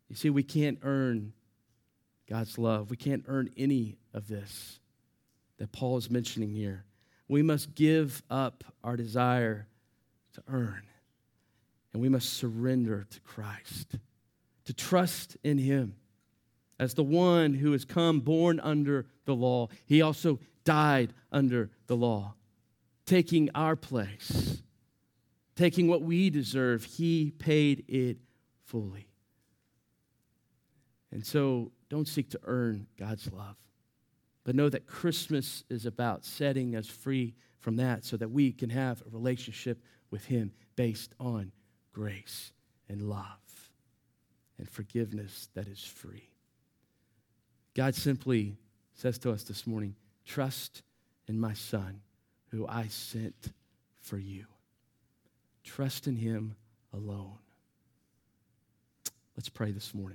You 0.08 0.16
see, 0.16 0.30
we 0.30 0.42
can't 0.42 0.78
earn 0.82 1.34
God's 2.26 2.56
love. 2.56 2.88
We 2.88 2.96
can't 2.96 3.22
earn 3.28 3.50
any 3.54 3.98
of 4.14 4.28
this 4.28 4.80
that 5.58 5.72
Paul 5.72 5.98
is 5.98 6.10
mentioning 6.10 6.54
here. 6.54 6.86
We 7.28 7.42
must 7.42 7.74
give 7.74 8.22
up 8.30 8.64
our 8.82 8.96
desire 8.96 9.68
to 10.36 10.42
earn, 10.48 10.84
and 11.92 12.00
we 12.00 12.08
must 12.08 12.32
surrender 12.32 13.06
to 13.10 13.20
Christ, 13.20 13.98
to 14.64 14.72
trust 14.72 15.36
in 15.44 15.58
Him 15.58 15.96
as 16.78 16.94
the 16.94 17.04
one 17.04 17.52
who 17.52 17.72
has 17.72 17.84
come 17.84 18.20
born 18.20 18.58
under 18.58 19.04
the 19.26 19.34
law. 19.34 19.68
He 19.84 20.00
also 20.00 20.38
died 20.64 21.12
under 21.30 21.70
the 21.88 21.96
law, 21.96 22.36
taking 23.12 23.50
our 23.54 23.76
place, 23.76 24.62
taking 25.54 25.86
what 25.86 26.00
we 26.00 26.30
deserve. 26.30 26.82
He 26.82 27.30
paid 27.30 27.84
it 27.86 28.16
fully. 28.64 29.06
And 31.10 31.26
so 31.26 31.72
don't 31.90 32.08
seek 32.08 32.30
to 32.30 32.40
earn 32.44 32.86
God's 32.98 33.30
love, 33.30 33.56
but 34.44 34.54
know 34.54 34.70
that 34.70 34.86
Christmas 34.86 35.62
is 35.68 35.84
about 35.84 36.24
setting 36.24 36.74
us 36.74 36.86
free 36.86 37.34
from 37.58 37.76
that 37.76 38.06
so 38.06 38.16
that 38.16 38.30
we 38.30 38.50
can 38.50 38.70
have 38.70 39.02
a 39.02 39.10
relationship 39.10 39.82
with 40.10 40.24
Him 40.24 40.50
based 40.74 41.12
on 41.20 41.52
grace 41.92 42.50
and 42.88 43.02
love 43.02 43.26
and 44.56 44.66
forgiveness 44.70 45.50
that 45.52 45.68
is 45.68 45.84
free. 45.84 46.30
God 47.74 47.94
simply 47.94 48.56
says 48.94 49.18
to 49.18 49.32
us 49.32 49.42
this 49.42 49.66
morning 49.66 49.96
trust 50.24 50.82
in 51.28 51.38
my 51.38 51.52
Son 51.52 52.00
who 52.52 52.66
I 52.68 52.86
sent 52.88 53.52
for 54.00 54.18
you. 54.18 54.44
Trust 55.64 56.06
in 56.06 56.16
Him 56.16 56.54
alone. 56.92 57.38
Let's 59.36 59.48
pray 59.48 59.72
this 59.72 59.94
morning. 59.94 60.10